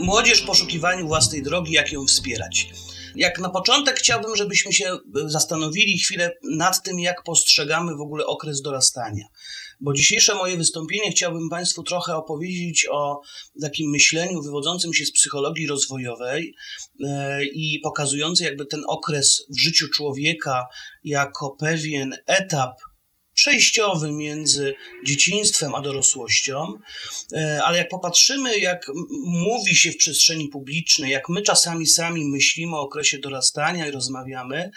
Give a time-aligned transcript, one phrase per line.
[0.00, 2.66] Młodzież w poszukiwaniu własnej drogi, jak ją wspierać.
[3.16, 8.62] Jak na początek chciałbym, żebyśmy się zastanowili chwilę nad tym, jak postrzegamy w ogóle okres
[8.62, 9.24] dorastania.
[9.80, 13.20] Bo dzisiejsze moje wystąpienie chciałbym Państwu trochę opowiedzieć o
[13.60, 16.54] takim myśleniu wywodzącym się z psychologii rozwojowej
[17.04, 20.66] e, i pokazujący jakby ten okres w życiu człowieka
[21.04, 22.70] jako pewien etap
[23.40, 24.74] przejściowy między
[25.06, 26.66] dzieciństwem a dorosłością,
[27.32, 28.86] e, ale jak popatrzymy, jak
[29.24, 34.70] mówi się w przestrzeni publicznej, jak my czasami sami myślimy o okresie dorastania i rozmawiamy,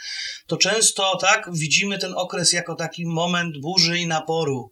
[0.46, 4.70] to często tak widzimy ten okres jako taki moment burzy i naporu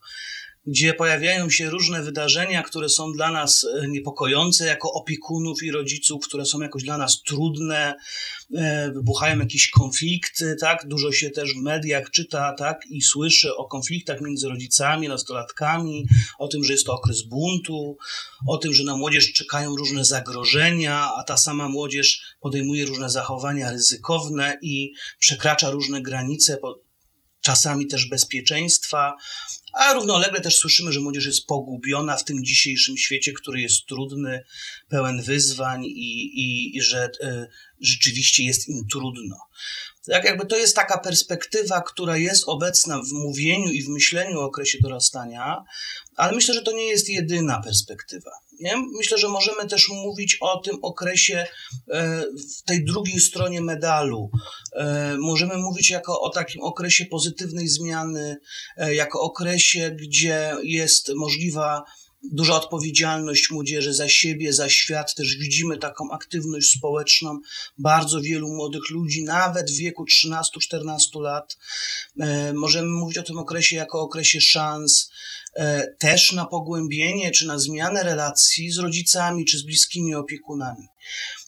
[0.67, 6.25] gdzie pojawiają się różne wydarzenia, które są dla nas e, niepokojące jako opiekunów i rodziców,
[6.27, 7.95] które są jakoś dla nas trudne,
[8.55, 10.89] e, wybuchają jakieś konflikty, tak?
[10.89, 12.87] Dużo się też w mediach czyta, tak?
[12.91, 16.07] I słyszy o konfliktach między rodzicami, nastolatkami,
[16.39, 17.97] o tym, że jest to okres buntu,
[18.47, 23.71] o tym, że na młodzież czekają różne zagrożenia, a ta sama młodzież podejmuje różne zachowania
[23.71, 26.59] ryzykowne i przekracza różne granice,
[27.41, 29.17] czasami też bezpieczeństwa,
[29.73, 34.45] a równolegle też słyszymy, że młodzież jest pogubiona w tym dzisiejszym świecie, który jest trudny,
[34.89, 37.47] pełen wyzwań i, i, i że y,
[37.81, 39.37] rzeczywiście jest im trudno.
[40.07, 44.45] Tak jakby to jest taka perspektywa, która jest obecna w mówieniu i w myśleniu o
[44.45, 45.65] okresie dorastania,
[46.17, 48.31] ale myślę, że to nie jest jedyna perspektywa.
[48.63, 48.77] Nie?
[48.97, 51.47] Myślę, że możemy też mówić o tym okresie
[51.91, 52.25] e,
[52.59, 54.31] w tej drugiej stronie medalu.
[54.77, 58.37] E, możemy mówić jako o takim okresie pozytywnej zmiany,
[58.77, 61.85] e, jako okresie, gdzie jest możliwa
[62.23, 65.15] duża odpowiedzialność młodzieży za siebie, za świat.
[65.15, 67.39] Też widzimy taką aktywność społeczną
[67.79, 71.59] bardzo wielu młodych ludzi, nawet w wieku 13-14 lat.
[72.55, 75.11] Możemy mówić o tym okresie jako okresie szans,
[75.57, 80.89] E, też na pogłębienie czy na zmianę relacji z rodzicami czy z bliskimi opiekunami.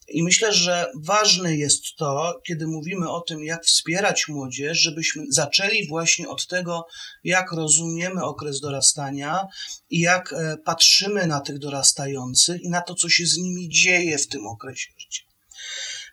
[0.09, 5.89] I myślę, że ważne jest to, kiedy mówimy o tym, jak wspierać młodzież, żebyśmy zaczęli
[5.89, 6.87] właśnie od tego,
[7.25, 9.47] jak rozumiemy okres dorastania
[9.91, 14.19] i jak e, patrzymy na tych dorastających i na to, co się z nimi dzieje
[14.19, 15.23] w tym okresie życia.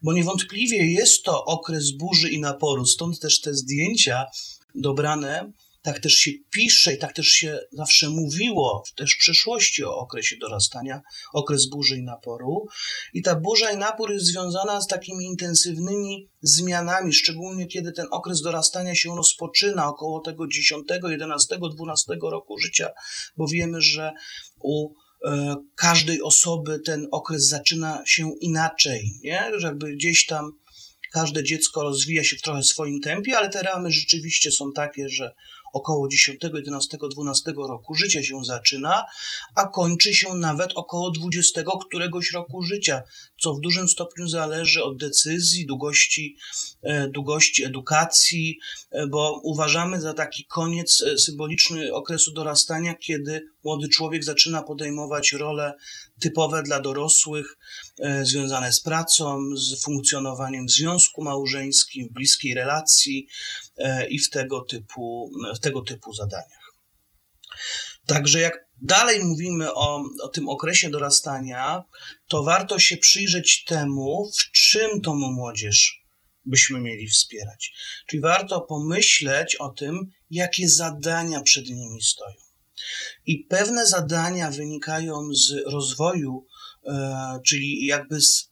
[0.03, 4.25] Bo niewątpliwie jest to okres burzy i naporu, stąd też te zdjęcia
[4.75, 5.51] dobrane
[5.81, 10.35] tak też się pisze i tak też się zawsze mówiło też w przeszłości o okresie
[10.37, 11.01] dorastania,
[11.33, 12.67] okres burzy i naporu.
[13.13, 18.41] I ta burza i napór jest związana z takimi intensywnymi zmianami, szczególnie kiedy ten okres
[18.41, 22.89] dorastania się rozpoczyna około tego 10, 11, 12 roku życia,
[23.37, 24.11] bo wiemy, że
[24.59, 24.93] u
[25.25, 29.51] e, każdej osoby ten okres zaczyna się inaczej, nie?
[29.57, 30.51] że jakby gdzieś tam
[31.11, 35.31] każde dziecko rozwija się w trochę swoim tempie, ale te ramy rzeczywiście są takie, że
[35.73, 39.05] około 10, 11, 12 roku życia się zaczyna,
[39.55, 43.03] a kończy się nawet około 20 któregoś roku życia,
[43.41, 46.37] co w dużym stopniu zależy od decyzji, długości,
[46.81, 48.59] e, długości edukacji,
[48.91, 55.31] e, bo uważamy za taki koniec e, symboliczny okresu dorastania, kiedy młody człowiek zaczyna podejmować
[55.31, 55.73] role
[56.19, 57.57] typowe dla dorosłych,
[58.23, 63.27] związane z pracą, z funkcjonowaniem w związku małżeńskim, w bliskiej relacji,
[64.09, 66.73] i w tego typu, w tego typu zadaniach.
[68.05, 71.83] Także jak dalej mówimy o, o tym okresie dorastania,
[72.27, 76.01] to warto się przyjrzeć temu, w czym tą młodzież
[76.45, 77.73] byśmy mieli wspierać.
[78.07, 82.35] Czyli warto pomyśleć o tym, jakie zadania przed nimi stoją.
[83.25, 86.45] I pewne zadania wynikają z rozwoju,
[86.85, 88.51] e, czyli jakby z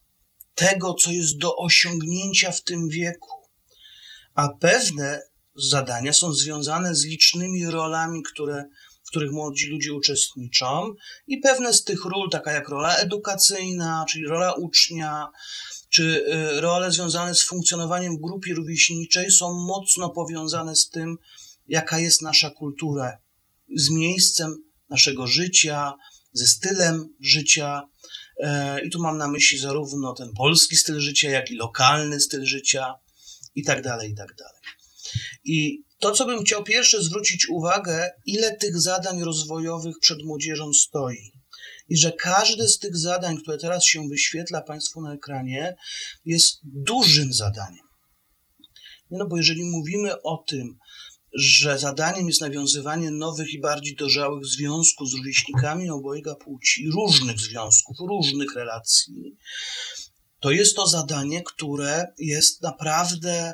[0.55, 3.38] tego, co jest do osiągnięcia w tym wieku
[4.35, 5.21] a pewne
[5.55, 8.65] zadania są związane z licznymi rolami, które,
[9.03, 10.93] w których młodzi ludzie uczestniczą
[11.27, 15.27] i pewne z tych ról, taka jak rola edukacyjna, czyli rola ucznia,
[15.89, 21.17] czy y, role związane z funkcjonowaniem w grupie rówieśniczej są mocno powiązane z tym,
[21.67, 23.17] jaka jest nasza kultura,
[23.75, 24.55] z miejscem
[24.89, 25.93] naszego życia,
[26.33, 27.81] ze stylem życia.
[28.39, 32.45] E, I tu mam na myśli zarówno ten polski styl życia, jak i lokalny styl
[32.45, 32.93] życia
[33.59, 34.61] i tak dalej, i tak dalej.
[35.43, 41.31] I to, co bym chciał pierwsze zwrócić uwagę, ile tych zadań rozwojowych przed młodzieżą stoi.
[41.89, 45.75] i że każde z tych zadań, które teraz się wyświetla Państwu na ekranie,
[46.25, 47.85] jest dużym zadaniem.
[49.11, 50.77] No bo jeżeli mówimy o tym,
[51.33, 57.97] że zadaniem jest nawiązywanie nowych i bardziej dojrzałych związków z rówieśnikami obojga płci, różnych związków,
[57.99, 59.37] różnych relacji,
[60.39, 63.53] to jest to zadanie, które jest naprawdę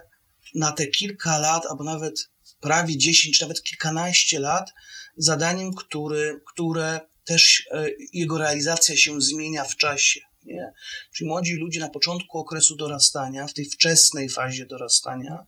[0.55, 2.29] na te kilka lat, albo nawet
[2.59, 4.71] prawie 10, nawet kilkanaście lat,
[5.17, 10.19] zadaniem, który, które też e, jego realizacja się zmienia w czasie.
[10.45, 10.71] Nie?
[11.13, 15.45] Czyli młodzi ludzie na początku okresu dorastania, w tej wczesnej fazie dorastania,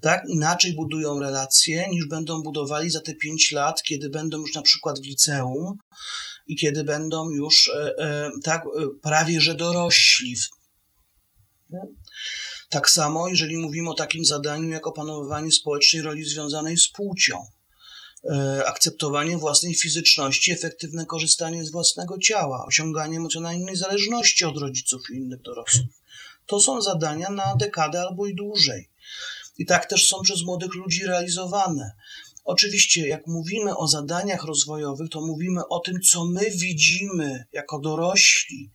[0.00, 4.62] tak inaczej budują relacje niż będą budowali za te 5 lat, kiedy będą już na
[4.62, 5.78] przykład w liceum
[6.46, 8.62] i kiedy będą już e, e, tak
[9.02, 10.36] prawie że dorośli.
[12.68, 17.46] Tak samo, jeżeli mówimy o takim zadaniu jak opanowywanie społecznej roli związanej z płcią.
[18.30, 25.16] E, akceptowanie własnej fizyczności, efektywne korzystanie z własnego ciała, osiąganie emocjonalnej zależności od rodziców i
[25.16, 25.86] innych dorosłych.
[26.46, 28.90] To są zadania na dekadę albo i dłużej.
[29.58, 31.92] I tak też są przez młodych ludzi realizowane.
[32.44, 38.70] Oczywiście, jak mówimy o zadaniach rozwojowych, to mówimy o tym, co my widzimy jako dorośli,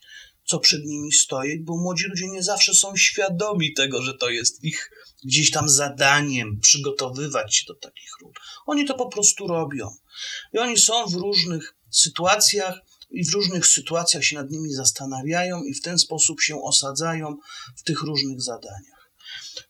[0.48, 4.64] co przed nimi stoi, bo młodzi ludzie nie zawsze są świadomi tego, że to jest
[4.64, 4.92] ich
[5.24, 8.34] gdzieś tam zadaniem przygotowywać się do takich ról.
[8.66, 9.90] Oni to po prostu robią.
[10.54, 12.80] I oni są w różnych sytuacjach
[13.12, 17.38] i w różnych sytuacjach się nad nimi zastanawiają i w ten sposób się osadzają
[17.78, 19.12] w tych różnych zadaniach.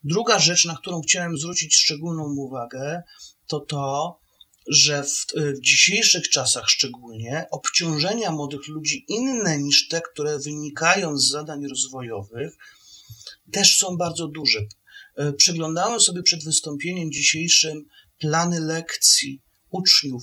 [0.04, 3.02] Druga rzecz, na którą chciałem zwrócić szczególną uwagę,
[3.46, 4.18] to to,
[4.68, 11.30] że w, w, dzisiejszych czasach szczególnie obciążenia młodych ludzi inne niż te, które wynikają z
[11.30, 12.52] zadań rozwojowych,
[13.52, 14.58] też są bardzo duże.
[15.16, 17.84] E, przeglądałem sobie przed wystąpieniem dzisiejszym
[18.18, 20.22] plany lekcji uczniów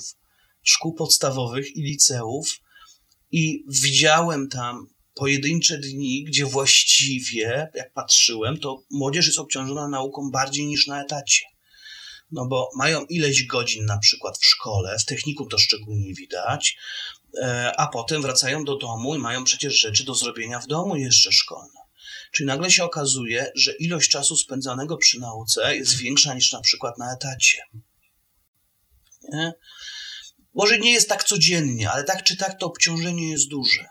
[0.64, 2.48] szkół podstawowych i liceów
[3.32, 10.66] i widziałem tam pojedyncze dni, gdzie właściwie, jak patrzyłem, to młodzież jest obciążona nauką bardziej
[10.66, 11.46] niż na etacie.
[12.36, 16.78] No bo mają ileś godzin na przykład w szkole, w technikum to szczególnie widać,
[17.42, 21.32] e, a potem wracają do domu i mają przecież rzeczy do zrobienia w domu jeszcze
[21.32, 21.80] szkolne.
[22.32, 26.98] Czyli nagle się okazuje, że ilość czasu spędzanego przy nauce jest większa niż na przykład
[26.98, 27.62] na etacie.
[29.34, 29.54] Nie?
[30.54, 33.86] Może nie jest tak codziennie, ale tak czy tak to obciążenie jest duże.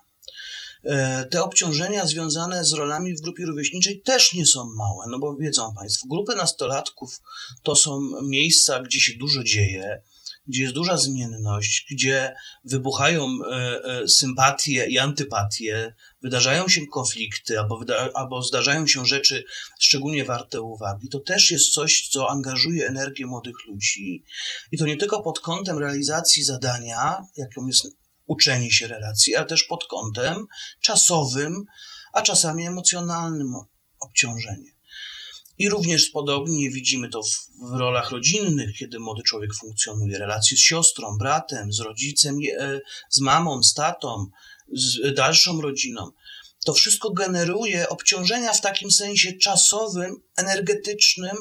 [0.86, 5.36] E, te obciążenia związane z rolami w grupie rówieśniczej też nie są małe, no bo
[5.36, 7.20] wiedzą Państwo, grupy nastolatków
[7.62, 10.02] to są miejsca, gdzie się dużo dzieje,
[10.46, 12.34] gdzie jest duża zmienność, gdzie
[12.64, 19.44] wybuchają e, e, sympatie i antypatie, wydarzają się konflikty albo, wyda- albo zdarzają się rzeczy
[19.80, 24.24] szczególnie warte uwagi, to też jest coś, co angażuje energię młodych ludzi.
[24.72, 29.64] I to nie tylko pod kątem realizacji zadania, jaką jest uczenie się relacji, ale też
[29.64, 30.46] pod kątem
[30.80, 31.64] czasowym,
[32.12, 33.54] a czasami emocjonalnym
[34.00, 34.74] obciążeniem.
[35.58, 37.26] I również podobnie widzimy to w,
[37.70, 42.80] w, rolach rodzinnych, kiedy młody człowiek funkcjonuje, relacje z siostrą, bratem, z rodzicem, e,
[43.10, 44.26] z mamą, z tatą,
[44.72, 46.10] z dalszą rodziną.
[46.64, 51.36] To wszystko generuje obciążenia w takim sensie czasowym, energetycznym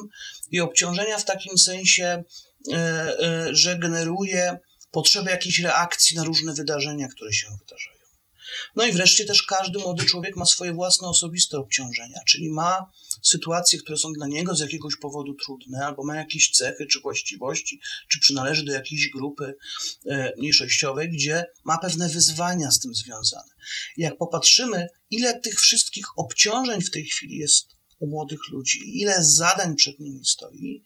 [0.50, 2.24] i obciążenia w takim sensie,
[2.72, 4.58] e, e, że generuje
[4.94, 7.94] potrzebę jakiejś reakcji na różne wydarzenia, które się wydarzają.
[8.76, 12.90] No i wreszcie też każdy młody człowiek ma swoje własne osobiste obciążenia, czyli ma
[13.22, 17.80] sytuacje, które są dla niego z jakiegoś powodu trudne, albo ma jakieś cechy czy właściwości,
[18.08, 19.54] czy przynależy do jakiejś grupy
[20.06, 23.50] e, mniejszościowej, gdzie ma pewne wyzwania z tym związane.
[23.96, 29.76] Jak popatrzymy, ile tych wszystkich obciążeń w tej chwili jest u młodych ludzi, ile zadań
[29.76, 30.82] przed nimi stoi,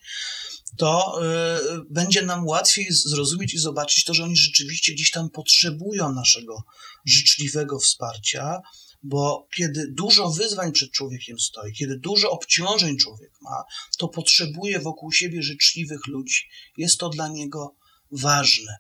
[0.76, 6.12] to y, będzie nam łatwiej zrozumieć i zobaczyć to, że oni rzeczywiście gdzieś tam potrzebują
[6.12, 6.62] naszego
[7.04, 8.60] życzliwego wsparcia,
[9.02, 13.64] bo kiedy dużo wyzwań przed człowiekiem stoi, kiedy dużo obciążeń człowiek ma,
[13.98, 16.48] to potrzebuje wokół siebie życzliwych ludzi.
[16.76, 17.74] Jest to dla niego
[18.10, 18.76] ważne.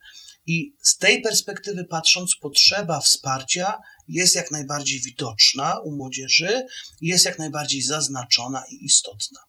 [0.48, 3.78] I z tej perspektywy patrząc, potrzeba wsparcia
[4.08, 6.66] jest jak najbardziej widoczna u młodzieży,
[7.00, 9.40] jest jak najbardziej zaznaczona i istotna.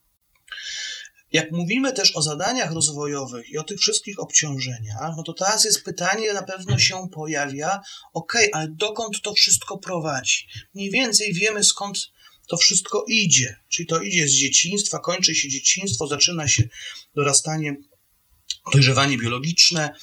[1.32, 5.84] Jak mówimy też o zadaniach rozwojowych i o tych wszystkich obciążeniach, no to teraz jest
[5.84, 7.82] pytanie, na pewno się pojawia,
[8.14, 10.48] ok, ale dokąd to wszystko prowadzi?
[10.74, 12.12] Mniej więcej wiemy skąd
[12.48, 13.56] to wszystko idzie.
[13.70, 16.64] Czyli to idzie z dzieciństwa, kończy się dzieciństwo, zaczyna się
[17.16, 17.76] dorastanie,
[18.74, 19.96] dojrzewanie biologiczne,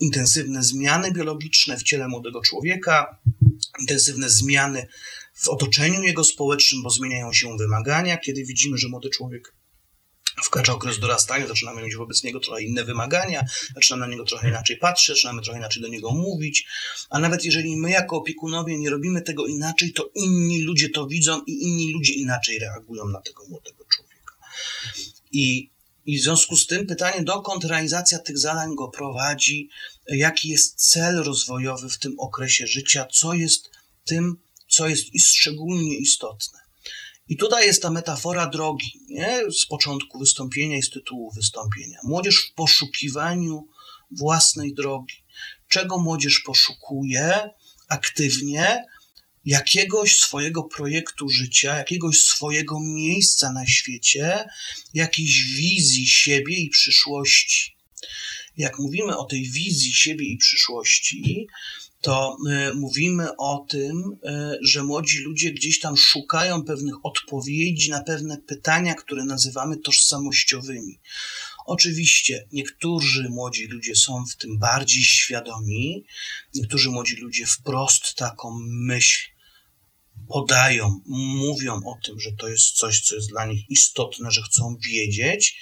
[0.00, 3.18] intensywne zmiany biologiczne w ciele młodego człowieka,
[3.80, 4.86] intensywne zmiany
[5.34, 9.54] w otoczeniu jego społecznym, bo zmieniają się wymagania, kiedy widzimy, że młody człowiek
[10.42, 14.76] wkracza okres dorastania, zaczynamy mieć wobec niego trochę inne wymagania, zaczynamy na niego trochę inaczej
[14.76, 16.66] patrzeć, zaczynamy trochę inaczej do niego mówić,
[17.10, 21.42] a nawet jeżeli my jako opiekunowie nie robimy tego inaczej, to inni ludzie to widzą
[21.46, 24.34] i inni ludzie inaczej reagują na tego młodego człowieka.
[25.32, 25.69] I,
[26.06, 29.68] i w związku z tym pytanie, dokąd realizacja tych zadań go prowadzi,
[30.08, 33.70] jaki jest cel rozwojowy w tym okresie życia, co jest
[34.04, 34.36] tym,
[34.68, 36.58] co jest szczególnie istotne.
[37.28, 39.40] I tutaj jest ta metafora drogi, nie?
[39.52, 41.98] z początku wystąpienia i z tytułu wystąpienia.
[42.02, 43.66] Młodzież w poszukiwaniu
[44.10, 45.14] własnej drogi.
[45.68, 47.50] Czego młodzież poszukuje
[47.88, 48.84] aktywnie?
[49.44, 54.44] Jakiegoś swojego projektu życia, jakiegoś swojego miejsca na świecie,
[54.94, 57.76] jakiejś wizji siebie i przyszłości.
[58.56, 61.46] Jak mówimy o tej wizji siebie i przyszłości,
[62.00, 62.36] to
[62.70, 68.38] y, mówimy o tym, y, że młodzi ludzie gdzieś tam szukają pewnych odpowiedzi na pewne
[68.38, 71.00] pytania, które nazywamy tożsamościowymi.
[71.70, 76.04] Oczywiście niektórzy młodzi ludzie są w tym bardziej świadomi,
[76.54, 79.30] niektórzy młodzi ludzie wprost taką myśl
[80.28, 84.76] podają, mówią o tym, że to jest coś, co jest dla nich istotne, że chcą
[84.88, 85.60] wiedzieć,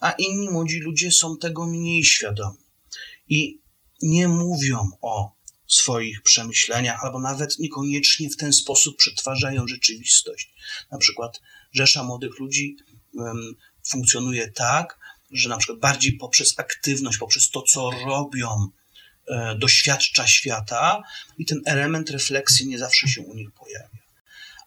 [0.00, 2.58] a inni młodzi ludzie są tego mniej świadomi
[3.28, 3.60] i
[4.02, 5.36] nie mówią o
[5.66, 10.54] swoich przemyśleniach, albo nawet niekoniecznie w ten sposób przetwarzają rzeczywistość.
[10.90, 11.40] Na przykład
[11.72, 12.76] Rzesza Młodych Ludzi
[13.88, 14.97] funkcjonuje tak,
[15.30, 18.48] że na przykład bardziej poprzez aktywność, poprzez to, co robią,
[19.28, 21.02] e, doświadcza świata
[21.38, 23.98] i ten element refleksji nie zawsze się u nich pojawia.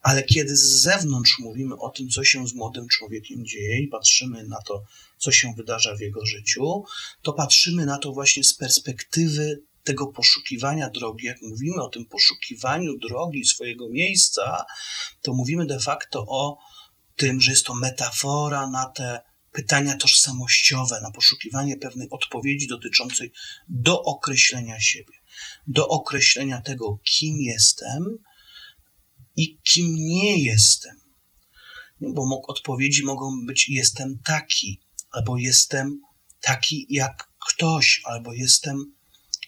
[0.02, 4.48] Ale kiedy z zewnątrz mówimy o tym, co się z młodym człowiekiem dzieje i patrzymy
[4.48, 4.84] na to,
[5.18, 6.84] co się wydarza w jego życiu,
[7.22, 12.98] to patrzymy na to właśnie z perspektywy tego poszukiwania drogi, jak mówimy o tym poszukiwaniu
[12.98, 14.66] drogi swojego miejsca,
[15.22, 16.58] to mówimy de facto o
[17.16, 23.32] tym, że jest to metafora na te pytania tożsamościowe, na poszukiwanie pewnej odpowiedzi dotyczącej
[23.70, 25.14] dookreślenia siebie,
[25.68, 28.18] do określenia tego, kim jestem
[29.36, 30.96] i kim nie jestem.
[32.02, 34.82] Bo odpowiedzi mogą być jestem taki,
[35.12, 36.02] albo jestem
[36.42, 38.94] taki jak ktoś, albo jestem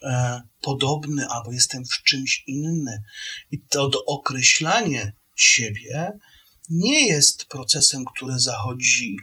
[0.04, 3.04] e, podobny, albo jestem w czymś inny.
[3.52, 6.20] I to dookreślanie siebie
[6.70, 9.18] nie jest procesem, który zachodzi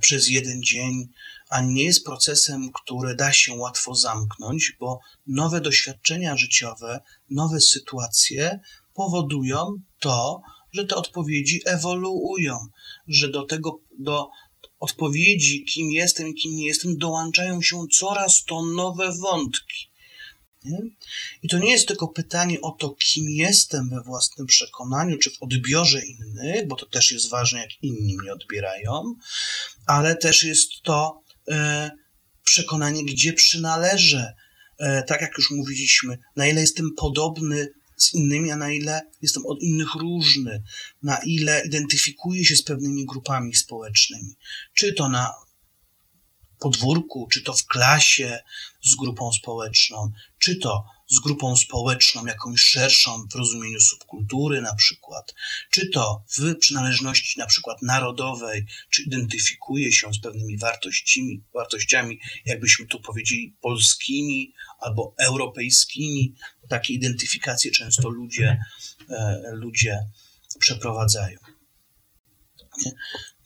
[0.00, 1.08] przez jeden dzień,
[1.48, 8.60] a nie jest procesem, który da się łatwo zamknąć, bo nowe doświadczenia życiowe, nowe sytuacje
[8.94, 12.58] powodują to, że te odpowiedzi ewoluują,
[13.08, 14.30] że do tego, do
[14.80, 19.87] odpowiedzi, kim jestem kim nie jestem, dołączają się coraz to nowe wątki.
[20.64, 20.78] Nie?
[21.42, 25.42] I to nie jest tylko pytanie o to, kim jestem we własnym przekonaniu, czy w
[25.42, 29.14] odbiorze innych, bo to też jest ważne, jak inni mnie odbierają,
[29.86, 31.90] ale też jest to e,
[32.44, 34.34] przekonanie, gdzie przynależę.
[34.78, 39.46] E, tak jak już mówiliśmy, na ile jestem podobny z innymi, a na ile jestem
[39.46, 40.62] od innych różny,
[41.02, 44.36] na ile identyfikuję się z pewnymi grupami społecznymi.
[44.74, 45.34] Czy to na
[46.58, 48.38] podwórku, czy to w klasie
[48.82, 55.34] z grupą społeczną, czy to z grupą społeczną jakąś szerszą w rozumieniu subkultury na przykład,
[55.70, 62.86] czy to w przynależności na przykład narodowej, czy identyfikuje się z pewnymi wartościami, wartościami, jakbyśmy
[62.86, 66.34] tu powiedzieli, polskimi albo europejskimi.
[66.68, 68.58] Takie identyfikacje często ludzie,
[69.10, 69.98] e, ludzie
[70.58, 71.38] przeprowadzają.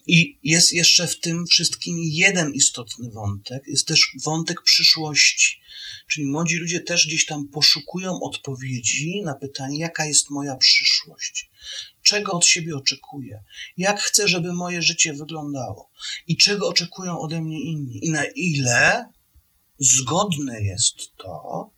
[0.07, 5.62] I jest jeszcze w tym wszystkim jeden istotny wątek, jest też wątek przyszłości.
[6.07, 11.51] Czyli młodzi ludzie też gdzieś tam poszukują odpowiedzi na pytanie, jaka jest moja przyszłość,
[12.03, 13.45] czego od siebie oczekuję,
[13.77, 15.91] jak chcę, żeby moje życie wyglądało?
[16.27, 18.07] I czego oczekują ode mnie inni?
[18.07, 19.09] I na ile
[19.79, 21.71] zgodne jest to,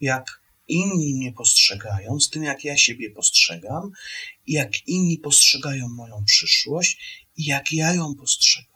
[0.00, 3.90] jak inni mnie postrzegają, z tym jak ja siebie postrzegam,
[4.46, 8.67] jak inni postrzegają moją przyszłość i jak ja ją postrzegam.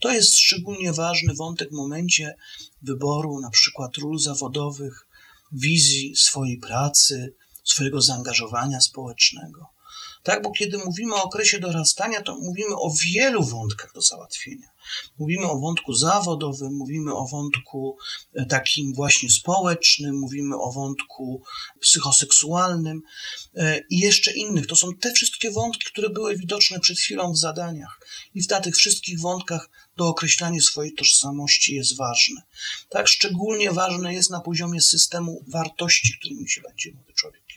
[0.00, 2.36] To jest szczególnie ważny wątek w momencie
[2.82, 5.06] wyboru na przykład ról zawodowych,
[5.52, 9.77] wizji swojej pracy, swojego zaangażowania społecznego.
[10.22, 14.68] Tak, bo kiedy mówimy o okresie dorastania, to mówimy o wielu wątkach do załatwienia.
[15.18, 17.96] Mówimy o wątku zawodowym, mówimy o wątku
[18.34, 21.42] e, takim właśnie społecznym, mówimy o wątku
[21.80, 23.02] psychoseksualnym
[23.54, 24.66] e, i jeszcze innych.
[24.66, 28.00] To są te wszystkie wątki, które były widoczne przed chwilą w zadaniach.
[28.34, 32.42] I w tych wszystkich wątkach dookreślanie swojej tożsamości jest ważne.
[32.88, 37.47] Tak, szczególnie ważne jest na poziomie systemu wartości, którymi się będzie młody człowiek.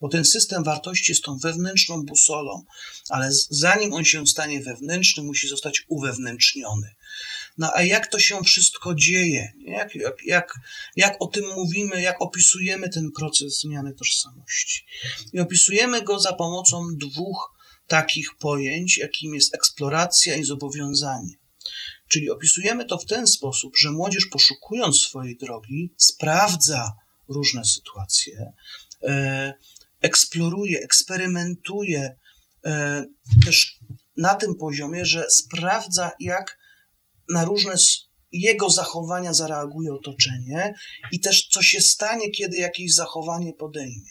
[0.00, 2.64] Bo ten system wartości jest tą wewnętrzną busolą,
[3.08, 6.94] ale zanim on się stanie wewnętrzny, musi zostać uwewnętrzniony.
[7.58, 9.52] No a jak to się wszystko dzieje?
[9.58, 10.54] Jak, jak, jak,
[10.96, 14.84] jak o tym mówimy, jak opisujemy ten proces zmiany tożsamości?
[15.32, 21.34] I opisujemy go za pomocą dwóch takich pojęć, jakim jest eksploracja i zobowiązanie.
[22.08, 26.92] Czyli opisujemy to w ten sposób, że młodzież poszukując swojej drogi, sprawdza
[27.28, 28.52] różne sytuacje,
[30.00, 32.16] eksploruje, eksperymentuje
[32.64, 33.04] e,
[33.44, 33.78] też
[34.16, 36.58] na tym poziomie, że sprawdza, jak
[37.28, 37.74] na różne
[38.32, 40.74] jego zachowania zareaguje otoczenie
[41.12, 44.10] i też co się stanie, kiedy jakieś zachowanie podejmie.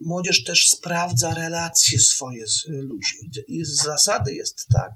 [0.00, 3.30] Młodzież też sprawdza relacje swoje z ludźmi.
[3.48, 4.92] I z zasady jest tak,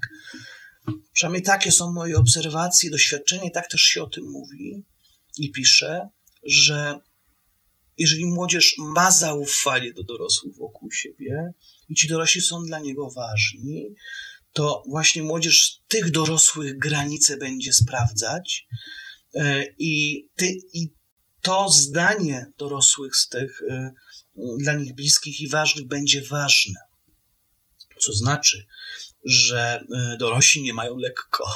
[1.13, 4.83] przynajmniej takie są moje obserwacje, doświadczenie, tak też się o tym mówi
[5.37, 6.09] i pisze,
[6.43, 6.99] że
[7.97, 11.53] jeżeli młodzież ma zaufanie do dorosłych wokół siebie
[11.89, 13.95] i ci dorośli są dla niego ważni,
[14.53, 18.67] to właśnie młodzież tych dorosłych granice będzie sprawdzać
[19.35, 20.89] e, i, ty, i
[21.41, 23.91] to zdanie dorosłych z tych e,
[24.59, 26.79] dla nich bliskich i ważnych będzie ważne.
[27.99, 28.65] Co znaczy,
[29.25, 31.51] że e, dorośli nie mają lekko,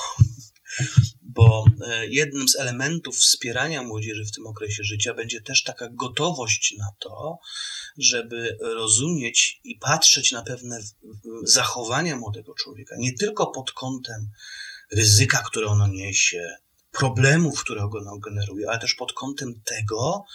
[1.38, 1.66] bo
[2.10, 7.40] jednym z elementów wspierania młodzieży w tym okresie życia będzie też taka gotowość na to,
[7.98, 10.80] żeby rozumieć i patrzeć na pewne
[11.44, 14.30] zachowania młodego człowieka, nie tylko pod kątem
[14.92, 16.56] ryzyka, które ono niesie,
[16.92, 20.26] problemów, które ono generuje, ale też pod kątem tego,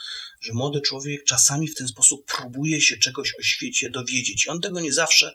[0.41, 4.47] że młody człowiek czasami w ten sposób próbuje się czegoś o świecie dowiedzieć.
[4.47, 5.35] I on tego nie zawsze,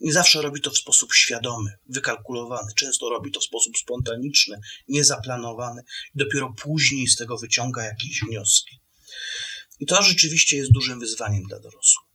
[0.00, 2.72] nie zawsze robi to w sposób świadomy, wykalkulowany.
[2.76, 5.82] Często robi to w sposób spontaniczny, niezaplanowany
[6.14, 8.80] i dopiero później z tego wyciąga jakieś wnioski.
[9.80, 12.08] I to rzeczywiście jest dużym wyzwaniem dla dorosłych.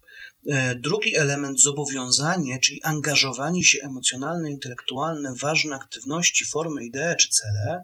[0.47, 7.83] E, drugi element, zobowiązanie, czyli angażowanie się emocjonalne, intelektualne ważne aktywności, formy, idee czy cele,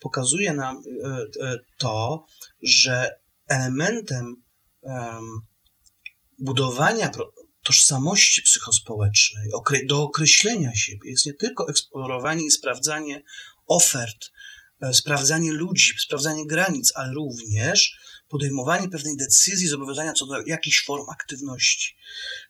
[0.00, 1.08] pokazuje nam e,
[1.46, 2.26] e, to,
[2.62, 3.10] że
[3.48, 4.42] elementem
[6.38, 7.08] budowania
[7.62, 9.50] tożsamości psychospołecznej,
[9.86, 13.22] do określenia siebie jest nie tylko eksplorowanie i sprawdzanie
[13.66, 14.30] ofert,
[14.92, 17.96] sprawdzanie ludzi, sprawdzanie granic, ale również
[18.28, 21.96] podejmowanie pewnej decyzji, zobowiązania co do jakichś form aktywności.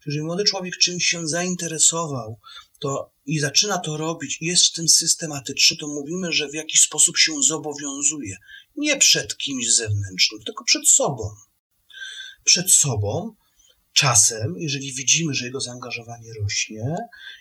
[0.07, 2.41] Jeżeli młody człowiek czymś się zainteresował,
[2.79, 7.19] to i zaczyna to robić, jest w tym systematyczny, to mówimy, że w jakiś sposób
[7.19, 8.37] się zobowiązuje.
[8.77, 11.31] Nie przed kimś zewnętrznym, tylko przed sobą.
[12.45, 13.35] Przed sobą,
[13.93, 16.97] czasem, jeżeli widzimy, że jego zaangażowanie rośnie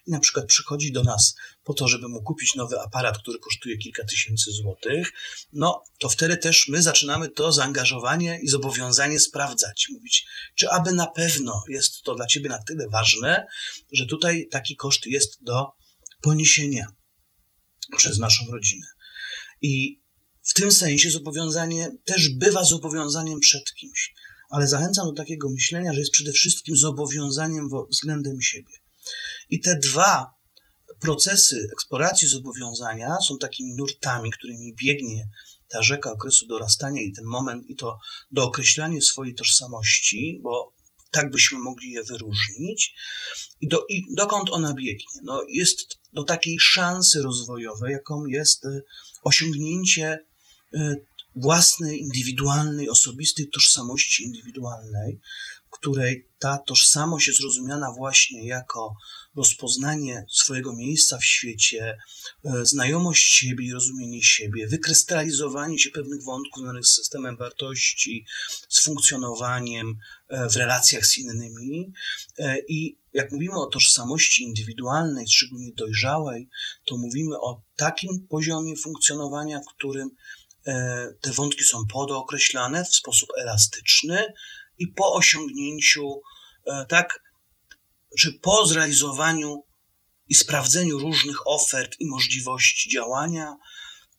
[0.05, 3.77] i na przykład przychodzi do nas po to, żeby mu kupić nowy aparat, który kosztuje
[3.77, 5.11] kilka tysięcy złotych,
[5.53, 9.87] no to wtedy też my zaczynamy to zaangażowanie i zobowiązanie sprawdzać.
[9.93, 13.45] Mówić, czy aby na pewno jest to dla ciebie na tyle ważne,
[13.91, 15.71] że tutaj taki koszt jest do
[16.21, 16.87] poniesienia
[17.97, 18.87] przez naszą rodzinę.
[19.61, 20.01] I
[20.43, 24.13] w tym sensie zobowiązanie też bywa zobowiązaniem przed kimś
[24.51, 28.73] ale zachęcam do takiego myślenia, że jest przede wszystkim zobowiązaniem względem siebie.
[29.49, 30.33] I te dwa
[30.99, 35.29] procesy eksploracji zobowiązania są takimi nurtami, którymi biegnie
[35.67, 37.97] ta rzeka okresu dorastania i ten moment, i to
[38.31, 40.73] do określania swojej tożsamości, bo
[41.11, 42.93] tak byśmy mogli je wyróżnić.
[43.61, 45.21] I, do, i dokąd ona biegnie?
[45.23, 48.81] No, jest do takiej szansy rozwojowej, jaką jest e,
[49.23, 50.25] osiągnięcie
[50.73, 50.95] e,
[51.35, 55.19] własnej, indywidualnej, osobistej tożsamości indywidualnej,
[55.71, 58.95] której ta tożsamość jest rozumiana właśnie jako
[59.35, 61.97] rozpoznanie swojego miejsca w świecie,
[62.45, 68.25] e, znajomość siebie i rozumienie siebie, wykrystalizowanie się pewnych wątków związanych z systemem wartości,
[68.69, 69.97] z funkcjonowaniem
[70.29, 71.93] e, w relacjach z innymi.
[72.37, 76.49] E, I jak mówimy o tożsamości indywidualnej, szczególnie dojrzałej,
[76.85, 80.09] to mówimy o takim poziomie funkcjonowania, w którym
[81.21, 84.33] te wątki są podookreślane w sposób elastyczny
[84.77, 86.21] i po osiągnięciu,
[86.65, 87.19] e, tak,
[88.19, 89.63] czy po zrealizowaniu
[90.27, 93.55] i sprawdzeniu różnych ofert i możliwości działania,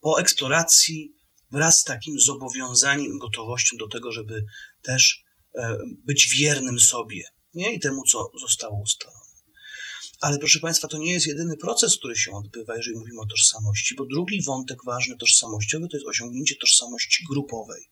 [0.00, 1.14] po eksploracji,
[1.50, 4.44] wraz z takim zobowiązaniem, gotowością do tego, żeby
[4.82, 5.24] też
[5.54, 7.24] e, być wiernym sobie
[7.54, 7.74] nie?
[7.74, 9.21] i temu, co zostało ustalone.
[10.22, 13.94] Ale proszę Państwa, to nie jest jedyny proces, który się odbywa, jeżeli mówimy o tożsamości,
[13.94, 17.82] bo drugi wątek ważny tożsamościowy to jest osiągnięcie tożsamości grupowej,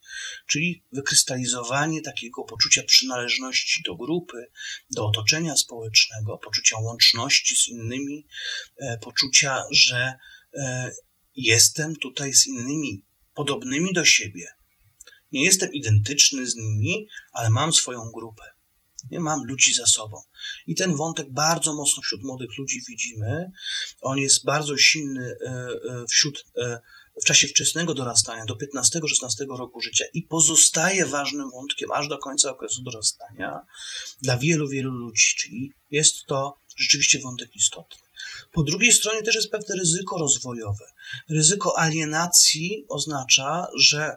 [0.47, 4.47] czyli wykrystalizowanie takiego poczucia przynależności do grupy,
[4.91, 8.27] do otoczenia społecznego, poczucia łączności z innymi,
[8.79, 10.15] e, poczucia, że
[10.55, 10.91] e,
[11.37, 14.47] jestem tutaj z innymi podobnymi do siebie.
[15.33, 18.60] Nie jestem identyczny z nimi, ale mam swoją grupę.
[19.11, 20.23] Nie mam ludzi za sobą.
[20.67, 23.51] I ten wątek bardzo mocno wśród młodych ludzi widzimy.
[24.01, 26.45] On jest bardzo silny e, e, wśród
[27.23, 32.51] w czasie wczesnego dorastania, do 15-16 roku życia i pozostaje ważnym wątkiem aż do końca
[32.51, 33.61] okresu dorastania
[34.23, 38.03] dla wielu, wielu ludzi, czyli jest to rzeczywiście wątek istotny.
[38.53, 40.85] Po drugiej stronie też jest pewne ryzyko rozwojowe.
[41.31, 44.17] Ryzyko alienacji oznacza, że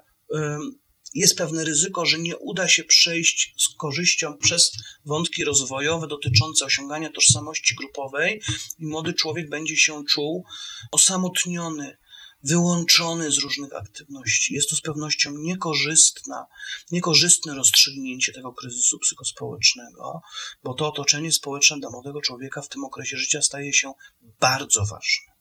[1.14, 4.72] jest pewne ryzyko, że nie uda się przejść z korzyścią przez
[5.06, 8.42] wątki rozwojowe dotyczące osiągania tożsamości grupowej
[8.80, 10.46] i młody człowiek będzie się czuł
[10.92, 11.98] osamotniony,
[12.44, 14.54] wyłączony z różnych aktywności.
[14.54, 16.46] Jest to z pewnością niekorzystna,
[16.92, 20.22] niekorzystne rozstrzygnięcie tego kryzysu psychospołecznego,
[20.64, 23.94] bo to otoczenie społeczne dla młodego człowieka w tym okresie życia staje się
[24.40, 25.34] bardzo ważne,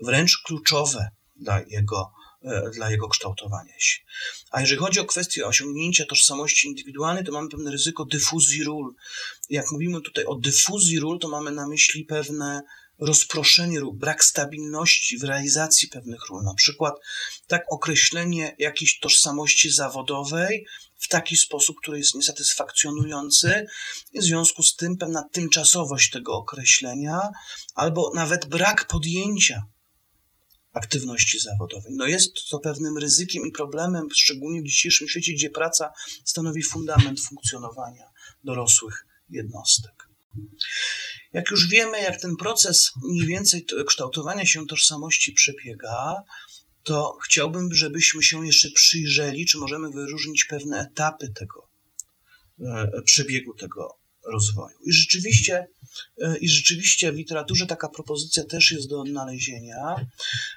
[0.00, 2.12] wręcz kluczowe dla jego,
[2.74, 3.98] dla jego kształtowania się.
[4.50, 8.94] A jeżeli chodzi o kwestię osiągnięcia tożsamości indywidualnej, to mamy pewne ryzyko dyfuzji ról.
[9.50, 12.62] Jak mówimy tutaj o dyfuzji ról, to mamy na myśli pewne
[12.98, 16.42] rozproszenie ról, brak stabilności w realizacji pewnych ról.
[16.42, 16.94] Na przykład
[17.46, 20.66] tak określenie jakiejś tożsamości zawodowej
[20.98, 23.66] w taki sposób, który jest niesatysfakcjonujący,
[24.14, 27.20] w związku z tym pewna tymczasowość tego określenia,
[27.74, 29.62] albo nawet brak podjęcia
[30.74, 31.92] aktywności zawodowej.
[31.96, 35.92] No jest to pewnym ryzykiem i problemem, szczególnie w dzisiejszym świecie, gdzie praca
[36.24, 38.04] stanowi fundament funkcjonowania
[38.44, 40.08] dorosłych jednostek.
[41.32, 46.22] Jak już wiemy, jak ten proces mniej więcej kształtowania się tożsamości przebiega,
[46.82, 51.68] to chciałbym, żebyśmy się jeszcze przyjrzeli, czy możemy wyróżnić pewne etapy tego
[52.60, 54.76] e, przebiegu tego rozwoju.
[54.86, 55.66] I rzeczywiście,
[56.22, 60.06] e, I rzeczywiście w literaturze taka propozycja też jest do odnalezienia,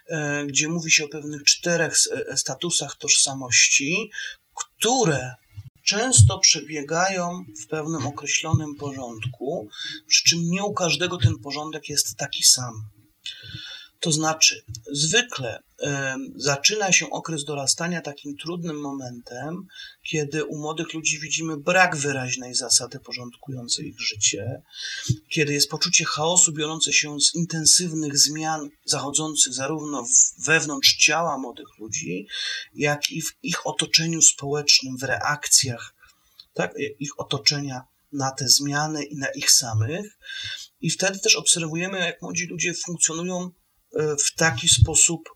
[0.08, 1.98] e, gdzie mówi się o pewnych czterech
[2.36, 4.12] statusach tożsamości,
[4.54, 5.36] które
[5.84, 9.70] często przebiegają w pewnym określonym porządku,
[10.08, 12.84] przy czym nie u każdego ten porządek jest taki sam.
[14.00, 15.86] To znaczy, zwykle y,
[16.36, 19.68] zaczyna się okres dorastania takim trudnym momentem,
[20.04, 24.62] kiedy u młodych ludzi widzimy brak wyraźnej zasady porządkującej ich życie,
[25.30, 30.06] kiedy jest poczucie chaosu biorące się z intensywnych zmian zachodzących zarówno
[30.46, 32.28] wewnątrz ciała młodych ludzi,
[32.76, 35.94] jak i w ich otoczeniu społecznym, w reakcjach
[36.54, 37.82] tak, ich otoczenia
[38.12, 40.18] na te zmiany i na ich samych.
[40.82, 43.52] I wtedy też obserwujemy, jak młodzi ludzie funkcjonują
[43.98, 45.30] w taki sposób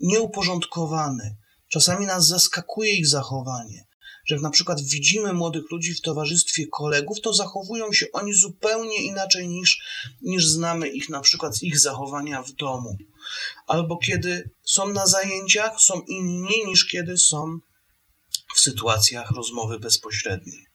[0.00, 1.36] nieuporządkowany.
[1.68, 3.86] Czasami nas zaskakuje ich zachowanie,
[4.26, 9.48] że na przykład widzimy młodych ludzi w towarzystwie kolegów, to zachowują się oni zupełnie inaczej
[9.48, 9.82] niż,
[10.22, 12.96] niż znamy ich na przykład z ich zachowania w domu.
[13.66, 17.58] Albo kiedy są na zajęciach, są inni niż kiedy są
[18.56, 20.66] w sytuacjach rozmowy bezpośredniej.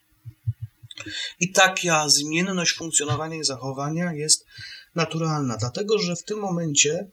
[1.40, 4.46] I taka zmienność funkcjonowania i zachowania jest
[4.96, 7.12] naturalna, dlatego że w tym momencie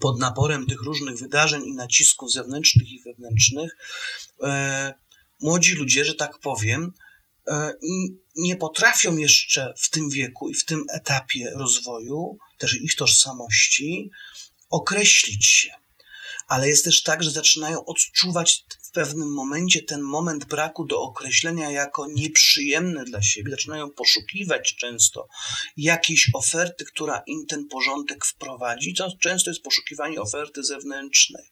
[0.00, 3.76] pod naporem tych różnych wydarzeń i nacisków zewnętrznych i wewnętrznych,
[4.42, 4.94] e,
[5.40, 6.92] młodzi ludzie, że tak powiem,
[7.48, 7.72] e,
[8.36, 14.10] nie potrafią jeszcze w tym wieku i w tym etapie rozwoju, też ich tożsamości,
[14.70, 15.70] określić się.
[16.48, 18.64] Ale jest też tak, że zaczynają odczuwać
[18.98, 25.28] pewnym momencie ten moment braku do określenia jako nieprzyjemny dla siebie, zaczynają poszukiwać często
[25.76, 28.94] jakiejś oferty, która im ten porządek wprowadzi.
[28.94, 31.44] To często jest poszukiwanie oferty zewnętrznej,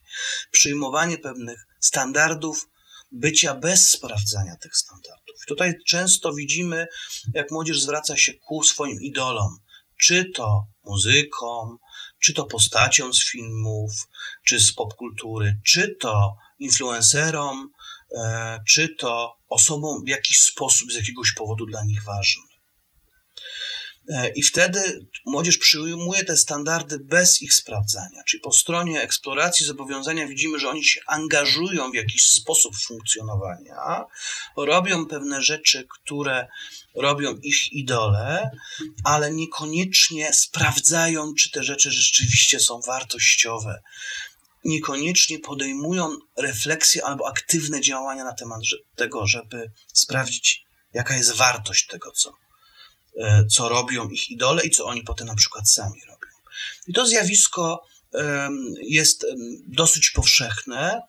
[0.50, 2.68] przyjmowanie pewnych standardów
[3.12, 5.36] bycia bez sprawdzania tych standardów.
[5.46, 6.86] Tutaj często widzimy,
[7.34, 9.58] jak młodzież zwraca się ku swoim idolom,
[10.00, 11.78] czy to muzykom,
[12.22, 13.92] czy to postaciom z filmów,
[14.46, 17.70] czy z popkultury, czy to influencerom,
[18.12, 22.46] e, czy to osobom w jakiś sposób, z jakiegoś powodu dla nich ważnym.
[24.08, 28.22] E, I wtedy młodzież przyjmuje te standardy bez ich sprawdzania.
[28.26, 34.04] Czyli po stronie eksploracji zobowiązania widzimy, że oni się angażują w jakiś sposób funkcjonowania,
[34.56, 36.48] robią pewne rzeczy, które
[36.94, 38.50] robią ich idole,
[39.04, 43.82] ale niekoniecznie sprawdzają, czy te rzeczy rzeczywiście są wartościowe.
[44.66, 48.60] Niekoniecznie podejmują refleksję albo aktywne działania na temat
[48.96, 52.32] tego, żeby sprawdzić, jaka jest wartość tego, co
[53.16, 56.28] E, co robią ich idole i co oni potem na przykład sami robią.
[56.86, 57.84] I to zjawisko
[58.82, 59.26] jest
[59.66, 61.00] dosyć powszechne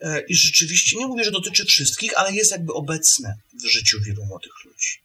[0.00, 4.24] e, i rzeczywiście, nie mówię, że dotyczy wszystkich, ale jest jakby obecne w życiu wielu
[4.24, 5.00] młodych ludzi.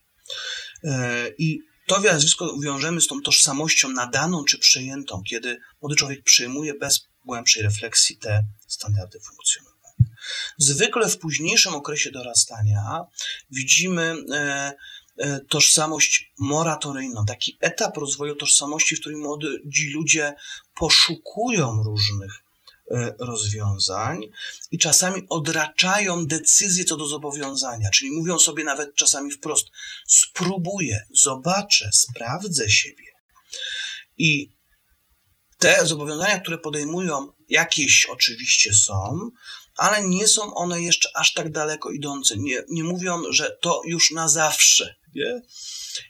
[0.83, 6.73] E, I to zjawisko wiążemy z tą tożsamością nadaną czy przejętą, kiedy młody człowiek przyjmuje
[6.73, 9.71] bez głębszej refleksji te standardy funkcjonowania.
[10.57, 13.05] Zwykle w późniejszym okresie dorastania
[13.51, 14.73] widzimy e,
[15.49, 20.33] tożsamość moratoryjną, taki etap rozwoju tożsamości, w którym młodzi ludzie
[20.75, 22.43] poszukują różnych
[22.91, 24.21] e, rozwiązań
[24.71, 29.67] i czasami odraczają decyzje co do zobowiązania, czyli mówią sobie nawet czasami wprost:
[30.07, 33.05] spróbuję, zobaczę, sprawdzę siebie.
[34.17, 34.49] I
[35.61, 39.29] te zobowiązania, które podejmują, jakieś oczywiście są,
[39.77, 42.37] ale nie są one jeszcze aż tak daleko idące.
[42.37, 44.95] Nie, nie mówią, że to już na zawsze.
[45.15, 45.41] Nie?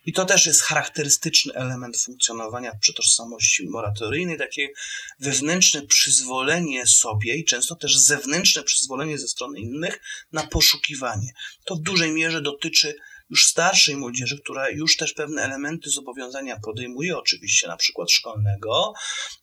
[0.06, 4.70] I to też jest charakterystyczny element funkcjonowania przy tożsamości moratoryjnej, takie
[5.20, 10.00] wewnętrzne przyzwolenie sobie i często też zewnętrzne przyzwolenie ze strony innych
[10.32, 11.34] na poszukiwanie.
[11.66, 12.96] To w dużej mierze dotyczy
[13.32, 18.94] już starszej młodzieży, która już też pewne elementy zobowiązania podejmuje, oczywiście na przykład szkolnego,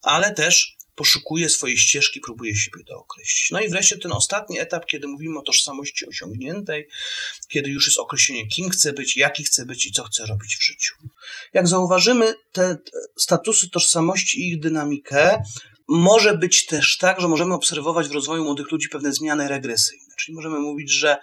[0.03, 3.51] ale też poszukuje swojej ścieżki, próbuje siebie dookreślić.
[3.51, 6.89] No i wreszcie ten ostatni etap, kiedy mówimy o tożsamości osiągniętej,
[7.49, 10.63] kiedy już jest określenie, kim chce być, jaki chce być i co chce robić w
[10.63, 10.95] życiu.
[11.53, 12.77] Jak zauważymy, te
[13.17, 15.43] statusy tożsamości i ich dynamikę
[15.89, 20.08] może być też tak, że możemy obserwować w rozwoju młodych ludzi pewne zmiany regresyjne.
[20.21, 21.17] Czyli możemy mówić, że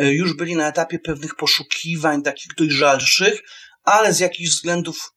[0.00, 3.42] e, już byli na etapie pewnych poszukiwań takich dojrzalszych,
[3.84, 5.12] ale z jakichś względów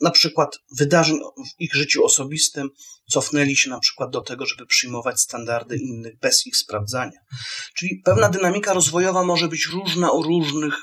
[0.00, 2.68] na przykład wydarzeń w ich życiu osobistym
[3.10, 7.18] cofnęli się na przykład do tego, żeby przyjmować standardy innych bez ich sprawdzania.
[7.74, 10.74] Czyli pewna dynamika rozwojowa może być różna u różnych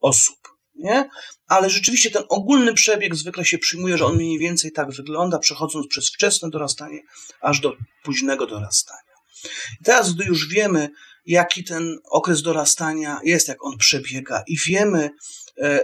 [0.00, 0.36] osób.
[0.74, 1.08] Nie?
[1.46, 5.86] Ale rzeczywiście ten ogólny przebieg zwykle się przyjmuje, że on mniej więcej tak wygląda, przechodząc
[5.88, 7.00] przez wczesne dorastanie
[7.40, 9.05] aż do późnego dorastania.
[9.84, 10.90] Teraz, gdy już wiemy,
[11.26, 15.10] jaki ten okres dorastania jest, jak on przebiega i wiemy,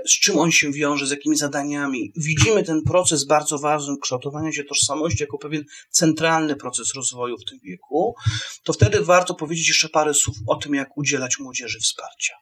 [0.06, 2.12] z czym on się wiąże, z jakimi zadaniami.
[2.16, 7.58] Widzimy ten proces bardzo ważny kształtowania się tożsamości jako pewien centralny proces rozwoju w tym
[7.64, 8.14] wieku,
[8.62, 12.34] to wtedy warto powiedzieć jeszcze parę słów o tym, jak udzielać młodzieży wsparcia.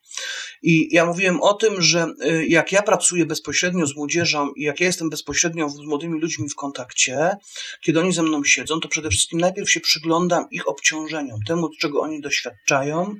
[0.62, 4.80] I ja mówiłem o tym, że e, jak ja pracuję bezpośrednio z młodzieżą i jak
[4.80, 7.36] ja jestem bezpośrednio z młodymi ludźmi w kontakcie,
[7.82, 12.00] kiedy oni ze mną siedzą, to przede wszystkim najpierw się przyglądam ich obciążeniom, temu, czego
[12.00, 13.14] oni doświadczają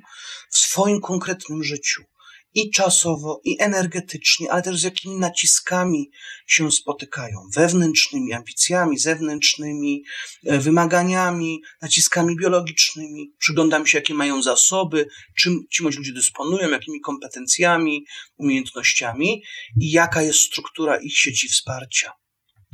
[0.51, 2.03] w swoim konkretnym życiu
[2.53, 6.11] i czasowo, i energetycznie, ale też z jakimi naciskami
[6.47, 7.37] się spotykają.
[7.55, 10.03] Wewnętrznymi ambicjami, zewnętrznymi
[10.45, 13.33] e, wymaganiami, naciskami biologicznymi.
[13.37, 18.05] Przyglądam się, jakie mają zasoby, czym ci młodzi ludzie dysponują, jakimi kompetencjami,
[18.37, 19.43] umiejętnościami
[19.81, 22.11] i jaka jest struktura ich sieci wsparcia.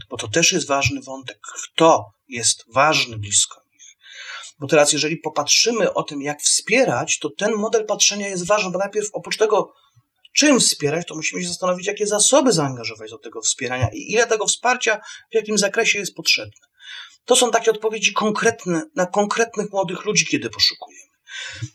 [0.09, 1.39] Bo to też jest ważny wątek.
[1.63, 3.66] Kto jest ważny blisko
[4.59, 8.79] bo teraz, jeżeli popatrzymy o tym, jak wspierać, to ten model patrzenia jest ważny, bo
[8.79, 9.73] najpierw oprócz tego,
[10.33, 14.45] czym wspierać, to musimy się zastanowić, jakie zasoby zaangażować do tego wspierania i ile tego
[14.45, 16.67] wsparcia w jakim zakresie jest potrzebne.
[17.25, 21.07] To są takie odpowiedzi konkretne na konkretnych młodych ludzi, kiedy poszukujemy.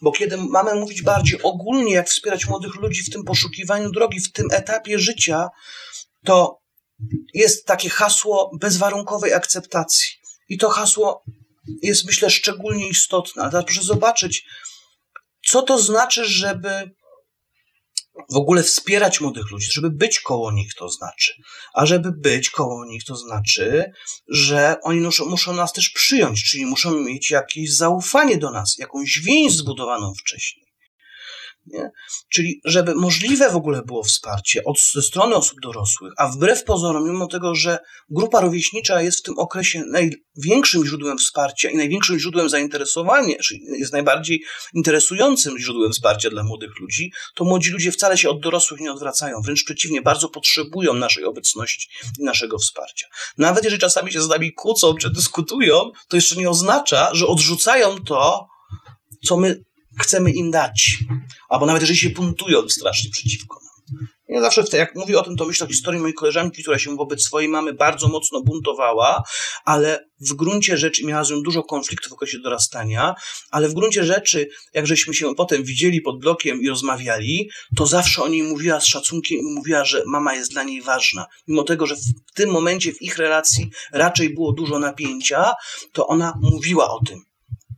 [0.03, 4.33] Bo kiedy mamy mówić bardziej ogólnie, jak wspierać młodych ludzi w tym poszukiwaniu drogi, w
[4.33, 5.49] tym etapie życia,
[6.25, 6.59] to
[7.35, 10.09] jest takie hasło bezwarunkowej akceptacji.
[10.49, 11.25] I to hasło
[11.83, 13.51] jest myślę szczególnie istotna.
[13.51, 14.45] Proszę zobaczyć,
[15.47, 16.91] co to znaczy, żeby
[18.33, 21.33] w ogóle wspierać młodych ludzi, żeby być koło nich to znaczy.
[21.75, 23.93] A żeby być koło nich to znaczy,
[24.29, 29.21] że oni muszą, muszą nas też przyjąć, czyli muszą mieć jakieś zaufanie do nas, jakąś
[29.21, 30.72] więź zbudowaną wcześniej.
[31.67, 31.91] Nie?
[32.29, 37.05] Czyli żeby możliwe w ogóle było wsparcie od, ze strony osób dorosłych, a wbrew pozorom,
[37.05, 37.79] mimo tego, że
[38.11, 43.93] grupa rówieśnicza jest w tym okresie największym źródłem wsparcia i największym źródłem zainteresowania, czyli jest
[43.93, 44.43] najbardziej
[44.75, 49.41] interesującym źródłem wsparcia dla młodych ludzi, to młodzi ludzie wcale się od dorosłych nie odwracają,
[49.41, 51.89] wręcz przeciwnie, bardzo potrzebują naszej obecności
[52.21, 53.07] i naszego wsparcia.
[53.39, 57.99] Nawet jeżeli czasami się z nami kłócą czy dyskutują, to jeszcze nie oznacza, że odrzucają
[57.99, 58.47] to,
[59.25, 59.63] co my
[59.99, 60.99] chcemy im dać.
[61.49, 63.73] Albo nawet jeżeli się buntują strasznie przeciwko nam.
[64.29, 67.23] Ja zawsze, jak mówię o tym, to myślę o historii mojej koleżanki, która się wobec
[67.23, 69.23] swojej mamy bardzo mocno buntowała,
[69.65, 73.15] ale w gruncie rzeczy miała z nią dużo konfliktów w okresie dorastania,
[73.51, 78.23] ale w gruncie rzeczy, jak żeśmy się potem widzieli pod blokiem i rozmawiali, to zawsze
[78.23, 81.27] o niej mówiła z szacunkiem i mówiła, że mama jest dla niej ważna.
[81.49, 85.53] Mimo tego, że w tym momencie w ich relacji raczej było dużo napięcia,
[85.93, 87.32] to ona mówiła o tym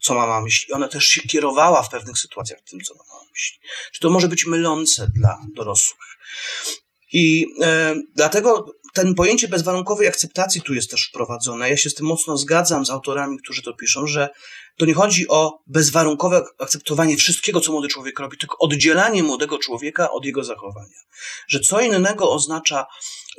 [0.05, 0.73] co ma na myśli.
[0.73, 3.59] Ona też się kierowała w pewnych sytuacjach tym, co ma na myśli.
[3.93, 6.19] Czy to może być mylące dla dorosłych.
[7.12, 11.71] I e, dlatego ten pojęcie bezwarunkowej akceptacji tu jest też wprowadzone.
[11.71, 14.29] Ja się z tym mocno zgadzam z autorami, którzy to piszą, że
[14.77, 20.11] to nie chodzi o bezwarunkowe akceptowanie wszystkiego, co młody człowiek robi, tylko oddzielanie młodego człowieka
[20.11, 20.99] od jego zachowania.
[21.49, 22.87] Że co innego oznacza,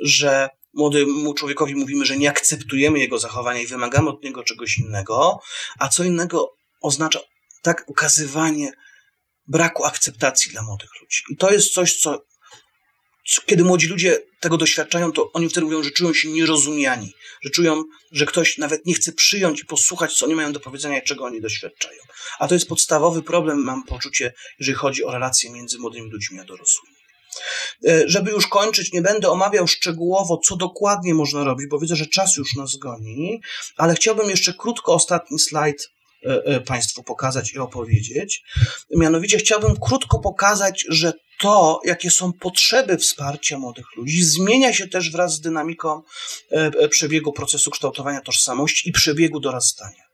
[0.00, 5.38] że młodemu człowiekowi mówimy, że nie akceptujemy jego zachowania i wymagamy od niego czegoś innego,
[5.78, 7.20] a co innego oznacza
[7.62, 8.72] tak ukazywanie
[9.46, 11.22] braku akceptacji dla młodych ludzi.
[11.30, 12.22] I to jest coś, co,
[13.46, 17.84] kiedy młodzi ludzie tego doświadczają, to oni wtedy mówią, że czują się nierozumiani, że czują,
[18.12, 21.24] że ktoś nawet nie chce przyjąć i posłuchać, co oni mają do powiedzenia i czego
[21.24, 22.00] oni doświadczają.
[22.38, 26.44] A to jest podstawowy problem, mam poczucie, jeżeli chodzi o relacje między młodymi ludźmi a
[26.44, 26.95] dorosłymi.
[27.88, 32.06] E, żeby już kończyć, nie będę omawiał szczegółowo, co dokładnie można robić, bo widzę, że
[32.06, 33.40] czas już nas goni,
[33.76, 35.90] ale chciałbym jeszcze krótko ostatni slajd
[36.26, 38.42] e, e, Państwu pokazać i opowiedzieć.
[38.96, 45.12] Mianowicie chciałbym krótko pokazać, że to, jakie są potrzeby wsparcia młodych ludzi, zmienia się też
[45.12, 46.02] wraz z dynamiką
[46.90, 50.05] przebiegu procesu kształtowania tożsamości i przebiegu dorastania.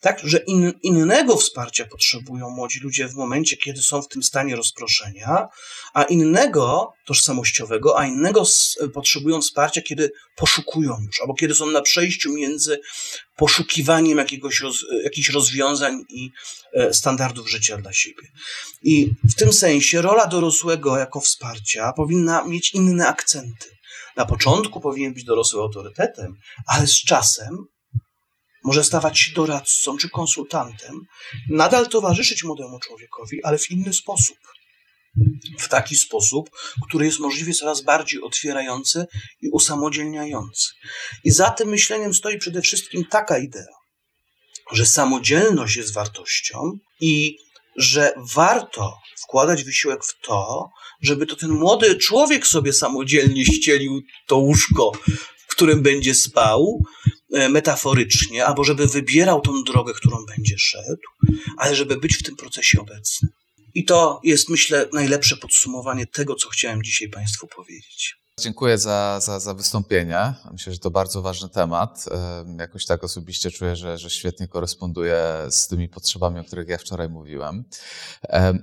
[0.00, 4.56] Tak, że in, innego wsparcia potrzebują młodzi ludzie w momencie, kiedy są w tym stanie
[4.56, 5.48] rozproszenia,
[5.94, 8.42] a innego tożsamościowego, a innego
[8.94, 12.80] potrzebują wsparcia, kiedy poszukują już, albo kiedy są na przejściu między
[13.36, 16.30] poszukiwaniem jakiegoś roz, jakichś rozwiązań i
[16.72, 18.28] e, standardów życia dla siebie.
[18.82, 23.74] I w tym sensie rola dorosłego jako wsparcia powinna mieć inne akcenty.
[24.16, 27.66] Na początku powinien być dorosły autorytetem, ale z czasem
[28.64, 31.06] może stawać się doradcą czy konsultantem,
[31.48, 34.38] nadal towarzyszyć młodemu człowiekowi, ale w inny sposób.
[35.58, 36.50] W taki sposób,
[36.86, 39.06] który jest możliwie coraz bardziej otwierający
[39.42, 40.68] i usamodzielniający.
[41.24, 43.74] I za tym myśleniem stoi przede wszystkim taka idea,
[44.72, 47.38] że samodzielność jest wartością i
[47.76, 50.70] że warto wkładać wysiłek w to,
[51.02, 54.92] żeby to ten młody człowiek sobie samodzielnie ścielił to łóżko,
[55.36, 56.82] w którym będzie spał,
[57.30, 61.02] metaforycznie, albo żeby wybierał tą drogę, którą będzie szedł,
[61.58, 63.28] ale żeby być w tym procesie obecny.
[63.74, 68.16] I to jest, myślę, najlepsze podsumowanie tego, co chciałem dzisiaj Państwu powiedzieć.
[68.40, 70.34] Dziękuję za, za, za wystąpienie.
[70.52, 72.04] Myślę, że to bardzo ważny temat.
[72.58, 75.18] Jakoś tak osobiście czuję, że, że świetnie koresponduje
[75.50, 77.64] z tymi potrzebami, o których ja wczoraj mówiłem.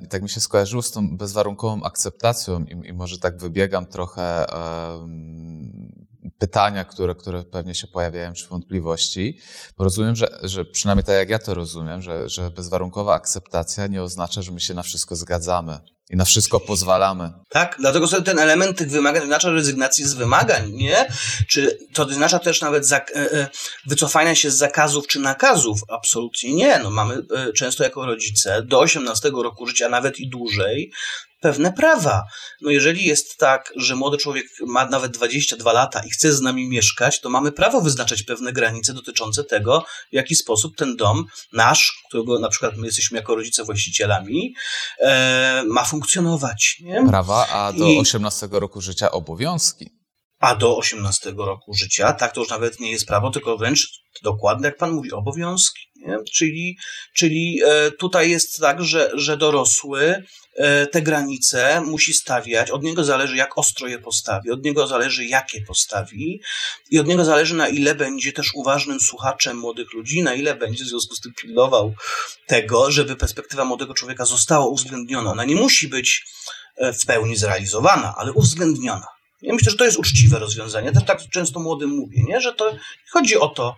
[0.04, 4.46] I tak mi się skojarzyło z tą bezwarunkową akceptacją i, i może tak wybiegam trochę
[6.38, 9.40] pytania, które, które pewnie się pojawiają, czy wątpliwości.
[9.78, 14.04] Bo rozumiem, że, że przynajmniej tak jak ja to rozumiem, że, że bezwarunkowa akceptacja nie
[14.04, 15.80] oznacza, że my się na wszystko zgadzamy
[16.12, 17.32] i na wszystko pozwalamy.
[17.50, 21.08] Tak, dlatego sobie ten element tych wymagań oznacza rezygnacji z wymagań, nie?
[21.48, 23.50] Czy to oznacza też nawet e, e,
[23.86, 25.80] wycofania się z zakazów czy nakazów?
[25.90, 26.80] Absolutnie nie.
[26.80, 30.92] No mamy e, często jako rodzice do 18 roku życia, nawet i dłużej,
[31.42, 32.24] pewne prawa.
[32.62, 36.70] No jeżeli jest tak, że młody człowiek ma nawet 22 lata i chce z nami
[36.70, 42.04] mieszkać, to mamy prawo wyznaczać pewne granice dotyczące tego, w jaki sposób ten dom nasz,
[42.08, 44.54] którego na przykład my jesteśmy jako rodzice właścicielami,
[45.68, 46.01] ma funkcjonować.
[46.82, 47.06] Nie?
[47.08, 48.00] Prawa, a do I...
[48.00, 50.02] 18 roku życia obowiązki
[50.42, 53.88] a do 18 roku życia, tak to już nawet nie jest prawo, tylko wręcz
[54.24, 55.82] dokładnie, jak pan mówi, obowiązki.
[55.96, 56.18] Nie?
[56.34, 56.78] Czyli,
[57.16, 60.24] czyli e, tutaj jest tak, że, że dorosły
[60.92, 65.62] te granice musi stawiać, od niego zależy, jak ostro je postawi, od niego zależy, jakie
[65.62, 66.42] postawi,
[66.90, 70.84] i od niego zależy, na ile będzie też uważnym słuchaczem młodych ludzi, na ile będzie
[70.84, 71.94] w związku z tym pilnował
[72.48, 75.32] tego, żeby perspektywa młodego człowieka została uwzględniona.
[75.32, 76.26] Ona nie musi być
[76.78, 79.08] e, w pełni zrealizowana, ale uwzględniona.
[79.42, 80.92] Ja myślę, że to jest uczciwe rozwiązanie.
[80.92, 82.42] Też tak często młodym mówię, nie?
[82.42, 82.76] że to
[83.12, 83.76] chodzi o to,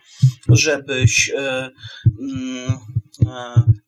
[0.49, 1.69] żebyś e,
[2.19, 3.02] mm, e,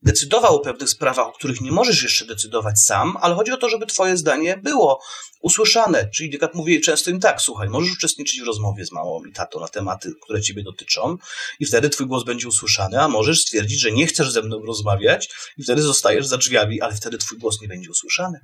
[0.04, 3.70] decydował o pewnych sprawach, o których nie możesz jeszcze decydować sam, ale chodzi o to,
[3.70, 5.02] żeby twoje zdanie było
[5.42, 6.10] usłyszane.
[6.10, 9.60] Czyli jak mówię często im tak, słuchaj, możesz uczestniczyć w rozmowie z mamą i tatą
[9.60, 11.18] na tematy, które ciebie dotyczą
[11.60, 15.30] i wtedy twój głos będzie usłyszany, a możesz stwierdzić, że nie chcesz ze mną rozmawiać
[15.58, 18.40] i wtedy zostajesz za drzwiami, ale wtedy twój głos nie będzie usłyszany.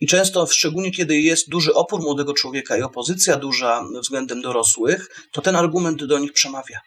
[0.00, 5.42] I często, szczególnie kiedy jest duży opór młodego człowieka i opozycja duża względem dorosłych, to
[5.42, 6.80] ten argument do nich przemawia.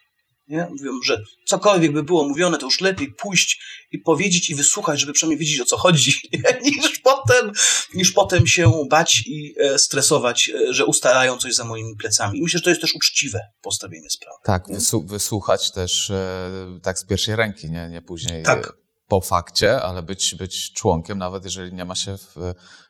[0.48, 0.68] Nie?
[0.70, 5.12] Mówią, że cokolwiek by było mówione, to już lepiej pójść i powiedzieć i wysłuchać, żeby
[5.12, 6.14] przynajmniej wiedzieć o co chodzi,
[6.64, 7.52] niż potem,
[7.94, 12.38] niż potem się bać i e, stresować, e, że ustalają coś za moimi plecami.
[12.38, 14.38] I myślę, że to jest też uczciwe postawienie sprawy.
[14.44, 14.64] Tak,
[15.04, 18.72] wysłuchać też e, tak z pierwszej ręki, nie, nie później tak.
[19.08, 22.16] po fakcie, ale być, być członkiem, nawet jeżeli nie ma się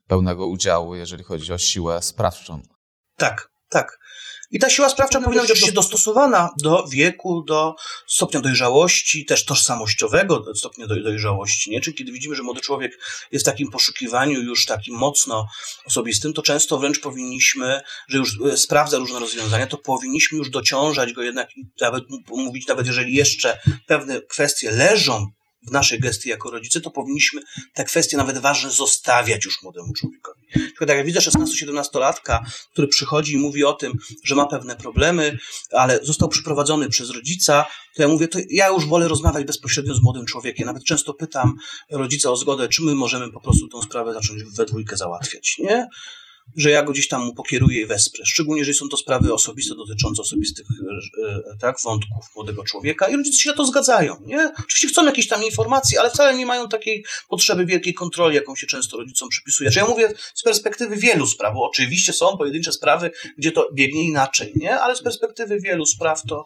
[0.07, 2.63] pełnego udziału, jeżeli chodzi o siłę sprawczą.
[3.17, 3.99] Tak, tak.
[4.55, 7.75] I ta siła sprawcza powinna być oczywiście dostosowana do wieku, do
[8.07, 11.71] stopnia dojrzałości, też tożsamościowego stopnia dojrzałości.
[11.71, 11.81] Nie?
[11.81, 12.99] Czyli kiedy widzimy, że młody człowiek
[13.33, 15.47] jest w takim poszukiwaniu już takim mocno
[15.87, 21.13] osobistym, to często wręcz powinniśmy, że już e, sprawdza różne rozwiązania, to powinniśmy już dociążać
[21.13, 25.27] go jednak i nawet mówić, nawet jeżeli jeszcze pewne kwestie leżą
[25.67, 27.41] w naszej gestii jako rodzice, to powinniśmy
[27.75, 30.41] te kwestie nawet ważne zostawiać już młodemu człowiekowi.
[30.53, 32.39] Tylko tak jak widzę 16-17-latka,
[32.73, 33.93] który przychodzi i mówi o tym,
[34.25, 35.39] że ma pewne problemy,
[35.73, 40.03] ale został przyprowadzony przez rodzica, to ja mówię, to ja już wolę rozmawiać bezpośrednio z
[40.03, 40.67] młodym człowiekiem.
[40.67, 41.55] Nawet często pytam
[41.91, 45.89] rodzica o zgodę, czy my możemy po prostu tę sprawę zacząć we dwójkę załatwiać, nie?
[46.57, 48.25] Że ja go gdzieś tam mu pokieruję i wesprę.
[48.27, 53.17] Szczególnie, jeżeli są to sprawy osobiste, dotyczące osobistych e, e, tak, wątków młodego człowieka i
[53.17, 54.17] rodzice się na to zgadzają.
[54.27, 54.53] Nie?
[54.59, 58.67] Oczywiście chcą jakieś tam informacji, ale wcale nie mają takiej potrzeby wielkiej kontroli, jaką się
[58.67, 59.71] często rodzicom przypisuje.
[59.71, 64.05] Czy ja mówię z perspektywy wielu spraw, bo oczywiście są pojedyncze sprawy, gdzie to biegnie
[64.05, 64.81] inaczej, nie?
[64.81, 66.45] ale z perspektywy wielu spraw to,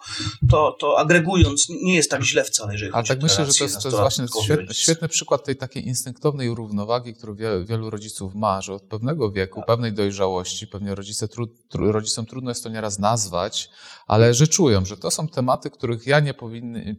[0.50, 3.82] to, to agregując nie jest tak źle wcale, jeżeli Ale tak myślę, że to jest,
[3.82, 8.74] to jest właśnie świetny, świetny, przykład tej takiej instynktownej równowagi, którą wielu rodziców ma, że
[8.74, 13.70] od pewnego wieku, pewnej dojrzałości, pewnie rodzice tru, tru, rodzicom trudno jest to nieraz nazwać,
[14.06, 16.34] ale że czują, że to są tematy, których ja nie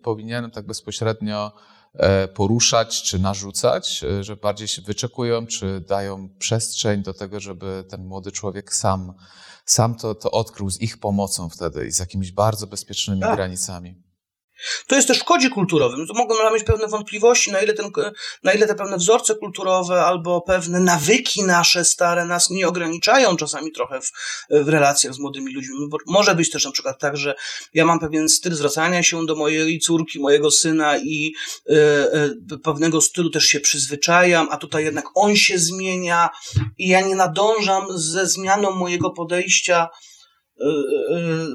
[0.04, 1.52] powinienem tak bezpośrednio
[1.94, 7.84] e, poruszać czy narzucać, e, że bardziej się wyczekują, czy dają przestrzeń do tego, żeby
[7.90, 9.14] ten młody człowiek sam,
[9.66, 13.36] sam to, to odkrył z ich pomocą wtedy i z jakimiś bardzo bezpiecznymi tak.
[13.36, 14.09] granicami.
[14.88, 16.08] To jest też w kodzie kulturowym.
[16.08, 17.92] To mogą mieć pewne wątpliwości, na ile, ten,
[18.44, 23.72] na ile te pewne wzorce kulturowe albo pewne nawyki nasze stare nas nie ograniczają czasami
[23.72, 24.12] trochę w,
[24.50, 25.76] w relacjach z młodymi ludźmi.
[25.90, 27.36] Bo może być też na przykład tak, że
[27.74, 31.34] ja mam pewien styl zwracania się do mojej córki, mojego syna i
[31.70, 31.76] y,
[32.54, 36.30] y, pewnego stylu też się przyzwyczajam, a tutaj jednak on się zmienia
[36.78, 39.90] i ja nie nadążam ze zmianą mojego podejścia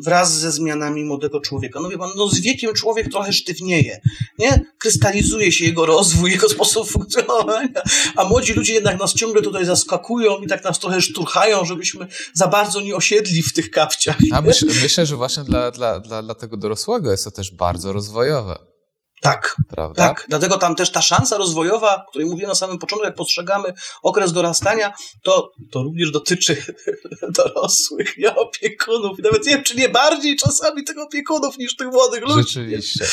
[0.05, 1.81] wraz ze zmianami młodego człowieka.
[1.83, 4.01] No wie pan, no z wiekiem człowiek trochę sztywnieje,
[4.39, 4.61] nie?
[4.79, 7.83] Krystalizuje się jego rozwój, jego sposób funkcjonowania,
[8.17, 12.49] a młodzi ludzie jednak nas ciągle tutaj zaskakują i tak nas trochę szturchają, żebyśmy za
[12.49, 14.17] bardzo nie osiedli w tych kapciach.
[14.33, 17.93] A myśl, myślę, że właśnie dla, dla, dla, dla tego dorosłego jest to też bardzo
[17.93, 18.74] rozwojowe.
[19.21, 20.09] Tak, Prawda?
[20.09, 20.27] tak.
[20.29, 24.33] Dlatego tam też ta szansa rozwojowa, o której mówiłem na samym początku, jak postrzegamy okres
[24.33, 24.93] dorastania,
[25.23, 26.63] to, to również dotyczy
[27.39, 29.19] dorosłych, nie opiekunów.
[29.19, 32.49] Nawet nie wiem, czy nie bardziej czasami tych opiekunów niż tych młodych ludzi.
[32.49, 33.05] Rzeczywiście.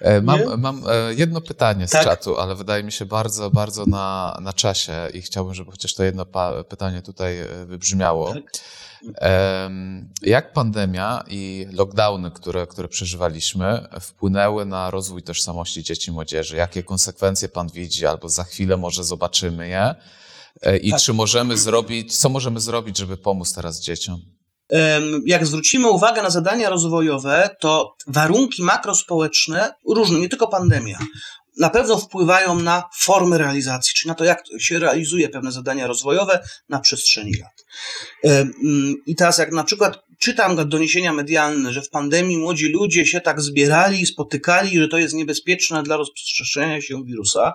[0.00, 2.04] E, mam, mam e, jedno pytanie z tak?
[2.04, 6.04] czatu, ale wydaje mi się bardzo, bardzo na, na czasie i chciałbym, żeby chociaż to
[6.04, 6.26] jedno
[6.68, 8.34] pytanie tutaj e, wybrzmiało.
[8.34, 8.42] Tak?
[10.22, 16.56] Jak pandemia i lockdowny, które, które przeżywaliśmy, wpłynęły na rozwój tożsamości dzieci i młodzieży?
[16.56, 19.94] Jakie konsekwencje Pan widzi, albo za chwilę może zobaczymy je?
[20.62, 21.00] E, I tak.
[21.00, 24.20] czy możemy zrobić, co możemy zrobić, żeby pomóc teraz dzieciom?
[25.26, 30.98] Jak zwrócimy uwagę na zadania rozwojowe, to warunki makrospołeczne różne, nie tylko pandemia,
[31.60, 36.40] na pewno wpływają na formy realizacji, czyli na to, jak się realizuje pewne zadania rozwojowe
[36.68, 37.64] na przestrzeni lat.
[38.24, 43.20] Mm, I teraz, jak na przykład czytam doniesienia medialne, że w pandemii młodzi ludzie się
[43.20, 47.52] tak zbierali i spotykali, że to jest niebezpieczne dla rozprzestrzeniania się wirusa,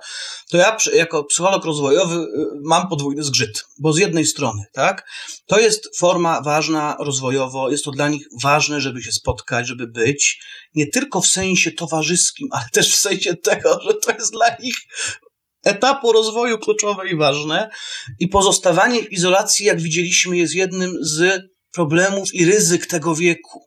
[0.51, 2.27] to ja jako psycholog rozwojowy y,
[2.63, 5.07] mam podwójny zgrzyt, bo z jednej strony, tak,
[5.45, 10.39] to jest forma ważna rozwojowo, jest to dla nich ważne, żeby się spotkać, żeby być,
[10.75, 14.75] nie tylko w sensie towarzyskim, ale też w sensie tego, że to jest dla nich
[15.65, 17.69] etapu rozwoju kluczowe i ważne.
[18.19, 21.41] I pozostawanie w izolacji, jak widzieliśmy, jest jednym z
[21.75, 23.59] problemów i ryzyk tego wieku.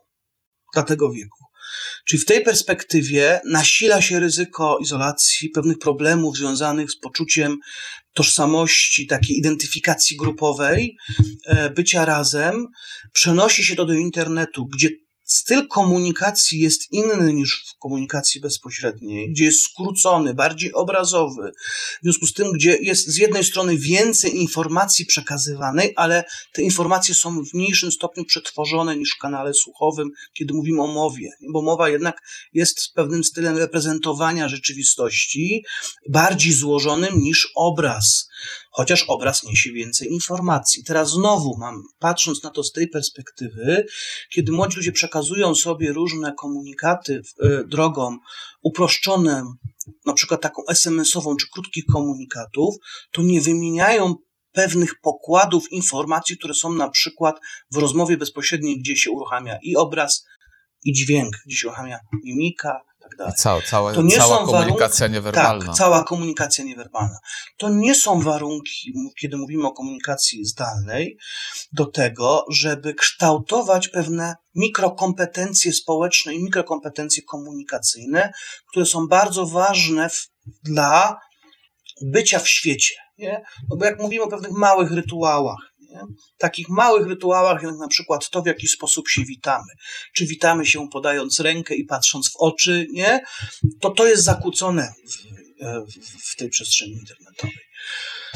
[0.75, 1.45] Dla tego wieku.
[2.07, 7.59] Czyli w tej perspektywie nasila się ryzyko izolacji, pewnych problemów związanych z poczuciem
[8.15, 10.97] tożsamości, takiej identyfikacji grupowej,
[11.47, 12.67] e, bycia razem.
[13.13, 14.89] Przenosi się to do internetu, gdzie
[15.29, 21.53] styl komunikacji jest inny niż w komunikacji bezpośredniej, gdzie jest skrócony, bardziej obrazowy.
[22.01, 27.15] W związku z tym, gdzie jest z jednej strony więcej informacji przekazywanej, ale te informacje
[27.15, 31.89] są w mniejszym stopniu przetworzone niż w kanale słuchowym, kiedy mówimy o mowie, bo mowa
[31.89, 32.23] jednak
[32.53, 35.65] jest pewnym stylem reprezentowania rzeczywistości,
[36.09, 38.29] bardziej złożonym niż obraz
[38.79, 40.85] chociaż obraz niesie więcej informacji.
[40.85, 43.87] Teraz znowu mam, patrząc na to z tej perspektywy,
[44.33, 48.19] kiedy młodzi ludzie przekazują sobie różne komunikaty e, drogą
[48.63, 49.53] uproszczoną,
[50.07, 52.75] na przykład taką SMS-ową czy krótkich komunikatów,
[53.13, 54.15] to nie wymieniają
[54.53, 57.41] pewnych pokładów informacji, które są na przykład
[57.73, 60.25] w rozmowie bezpośredniej, gdzie się uruchamia i obraz,
[60.85, 63.33] i dźwięk, gdzie się uruchamia mimika, tak dalej.
[63.35, 65.67] I cała, cała, cała komunikacja warunki, niewerbalna.
[65.67, 67.19] Tak, cała komunikacja niewerbalna.
[67.57, 71.19] To nie są warunki, kiedy mówimy o komunikacji zdalnej,
[71.73, 78.33] do tego, żeby kształtować pewne mikrokompetencje społeczne i mikrokompetencje komunikacyjne,
[78.71, 80.29] które są bardzo ważne w,
[80.63, 81.19] dla
[82.03, 82.95] bycia w świecie.
[83.19, 83.45] Nie?
[83.69, 86.01] No bo jak mówimy o pewnych małych rytuałach, nie?
[86.39, 89.73] Takich małych rytuałach, jak na przykład to, w jaki sposób się witamy.
[90.15, 93.21] Czy witamy się podając rękę i patrząc w oczy, nie?
[93.81, 95.17] To to jest zakłócone w,
[95.93, 97.69] w, w tej przestrzeni internetowej.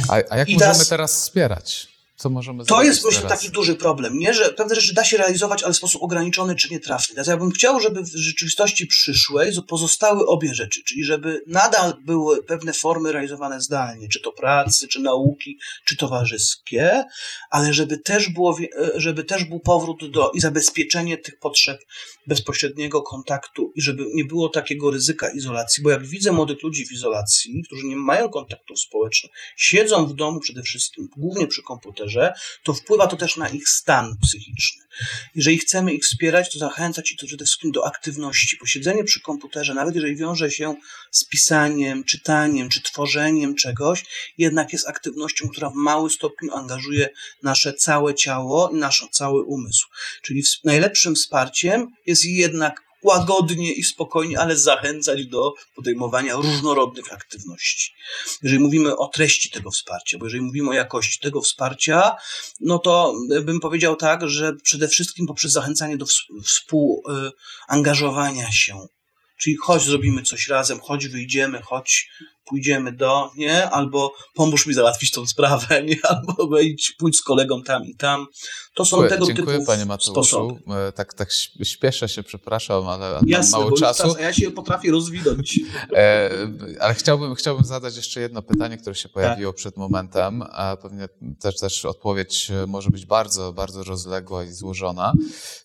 [0.08, 1.91] A, a jak I możemy teraz wspierać?
[2.22, 3.40] Co możemy To jest, myślę, teraz?
[3.40, 4.34] taki duży problem, nie?
[4.34, 7.16] Że pewne rzeczy da się realizować, ale w sposób ograniczony czy nietrafny.
[7.16, 12.42] Więc ja bym chciał, żeby w rzeczywistości przyszłej pozostały obie rzeczy, czyli żeby nadal były
[12.42, 17.04] pewne formy realizowane zdalnie, czy to pracy, czy nauki, czy towarzyskie,
[17.50, 21.78] ale żeby też, było, e, żeby też był powrót do i zabezpieczenie tych potrzeb
[22.26, 26.92] bezpośredniego kontaktu i żeby nie było takiego ryzyka izolacji, bo jak widzę młodych ludzi w
[26.92, 32.11] izolacji, którzy nie mają kontaktów społecznych, siedzą w domu przede wszystkim, głównie przy komputerze,
[32.62, 34.82] to wpływa to też na ich stan psychiczny.
[35.34, 38.56] Jeżeli chcemy ich wspierać, to zachęcać ich to przede wszystkim do aktywności.
[38.56, 40.76] Posiedzenie przy komputerze, nawet jeżeli wiąże się
[41.10, 44.04] z pisaniem, czytaniem czy tworzeniem czegoś,
[44.38, 47.08] jednak jest aktywnością, która w małym stopniu angażuje
[47.42, 49.86] nasze całe ciało i nasz cały umysł.
[50.22, 57.92] Czyli najlepszym wsparciem jest jednak łagodnie i spokojnie, ale zachęcać do podejmowania różnorodnych aktywności.
[58.42, 62.16] Jeżeli mówimy o treści tego wsparcia, bo jeżeli mówimy o jakości tego wsparcia,
[62.60, 66.06] no to bym powiedział tak, że przede wszystkim poprzez zachęcanie do
[66.44, 68.86] współangażowania się.
[69.38, 72.08] Czyli chodź, zrobimy coś razem, chodź, wyjdziemy, chodź,
[72.56, 73.70] pójdziemy do, nie?
[73.70, 75.96] Albo pomóż mi załatwić tą sprawę, nie?
[76.10, 78.26] Albo wejdź, pójdź z kolegą tam i tam.
[78.74, 80.12] To są Dziękuję, tego dziękuję typu panie Mateuszu.
[80.12, 80.60] sposoby.
[80.88, 84.02] E, Tak, tak śp- śpieszę się, przepraszam, ale Jasne, mało czasu.
[84.02, 85.60] czas, a ja się potrafię rozwinąć.
[85.96, 86.30] E,
[86.80, 89.12] ale chciałbym, chciałbym zadać jeszcze jedno pytanie, które się Tak.
[89.12, 91.08] pojawiło przed momentem, a pewnie
[91.40, 95.12] też, też odpowiedź może być bardzo, bardzo rozległa i złożona,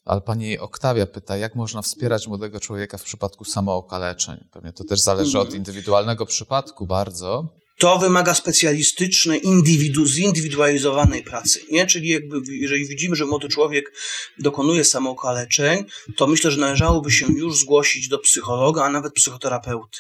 [0.06, 4.48] ale pani Oktawia pyta, jak można wspierać młodego człowieka w przypadku samookaleczeń?
[4.52, 5.48] Pewnie to też zależy Mhm.
[5.48, 7.46] od indywidualnego przypadku bardzo.
[7.78, 11.86] To wymaga specjalistycznej, indywidu, zindywidualizowanej pracy, nie?
[11.86, 13.94] Czyli jakby, jeżeli widzimy, że młody człowiek
[14.40, 20.00] dokonuje samookaleczeń, to myślę, że należałoby się już zgłosić do psychologa, a nawet psychoterapeuty.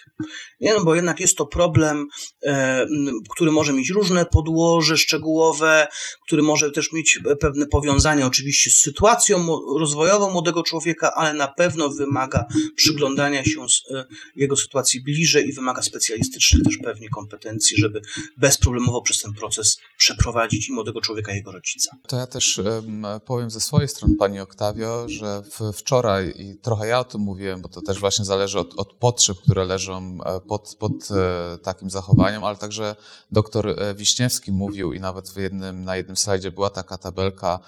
[0.61, 2.07] Nie, no bo jednak jest to problem,
[2.43, 2.87] e,
[3.29, 5.87] który może mieć różne podłoże szczegółowe,
[6.25, 9.47] który może też mieć pewne powiązanie oczywiście z sytuacją
[9.79, 14.05] rozwojową młodego człowieka, ale na pewno wymaga przyglądania się z, e,
[14.35, 18.01] jego sytuacji bliżej i wymaga specjalistycznych też pewnie kompetencji, żeby
[18.37, 21.91] bezproblemowo przez ten proces przeprowadzić i młodego człowieka, i jego rodzica.
[22.07, 26.87] To ja też em, powiem ze swojej strony, Pani Oktawio, że w, wczoraj, i trochę
[26.87, 30.39] ja o tym mówiłem, bo to też właśnie zależy od, od potrzeb, które leżą e,
[30.39, 32.95] pod, pod e, takim zachowaniem, ale także
[33.31, 37.59] doktor e, Wiśniewski mówił i nawet w jednym, na jednym slajdzie była taka tabelka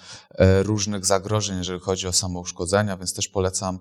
[0.62, 3.78] różnych zagrożeń, jeżeli chodzi o samouszkodzenia, więc też polecam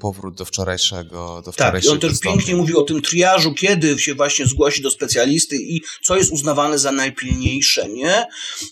[0.00, 4.14] powrót do wczorajszego do Tak, i on też pięknie mówił o tym triażu, kiedy się
[4.14, 8.26] właśnie zgłosi do specjalisty i co jest uznawane za najpilniejsze, nie?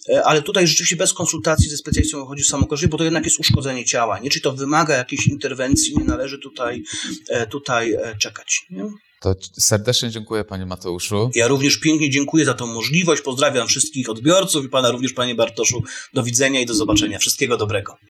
[0.08, 3.40] E, Ale tutaj rzeczywiście bez konsultacji ze specjalistą chodzi o samokorzyść, bo to jednak jest
[3.40, 4.30] uszkodzenie ciała, nie?
[4.30, 6.82] Czyli to wymaga jakiejś interwencji, nie należy tutaj,
[7.28, 8.84] e, tutaj e, czekać, nie?
[9.22, 11.30] To serdecznie dziękuję Panie Mateuszu.
[11.34, 15.82] Ja również pięknie dziękuję za tą możliwość, pozdrawiam wszystkich odbiorców i Pana również, Panie Bartoszu.
[16.14, 17.18] Do widzenia i do zobaczenia.
[17.18, 17.96] Wszystkiego dobrego.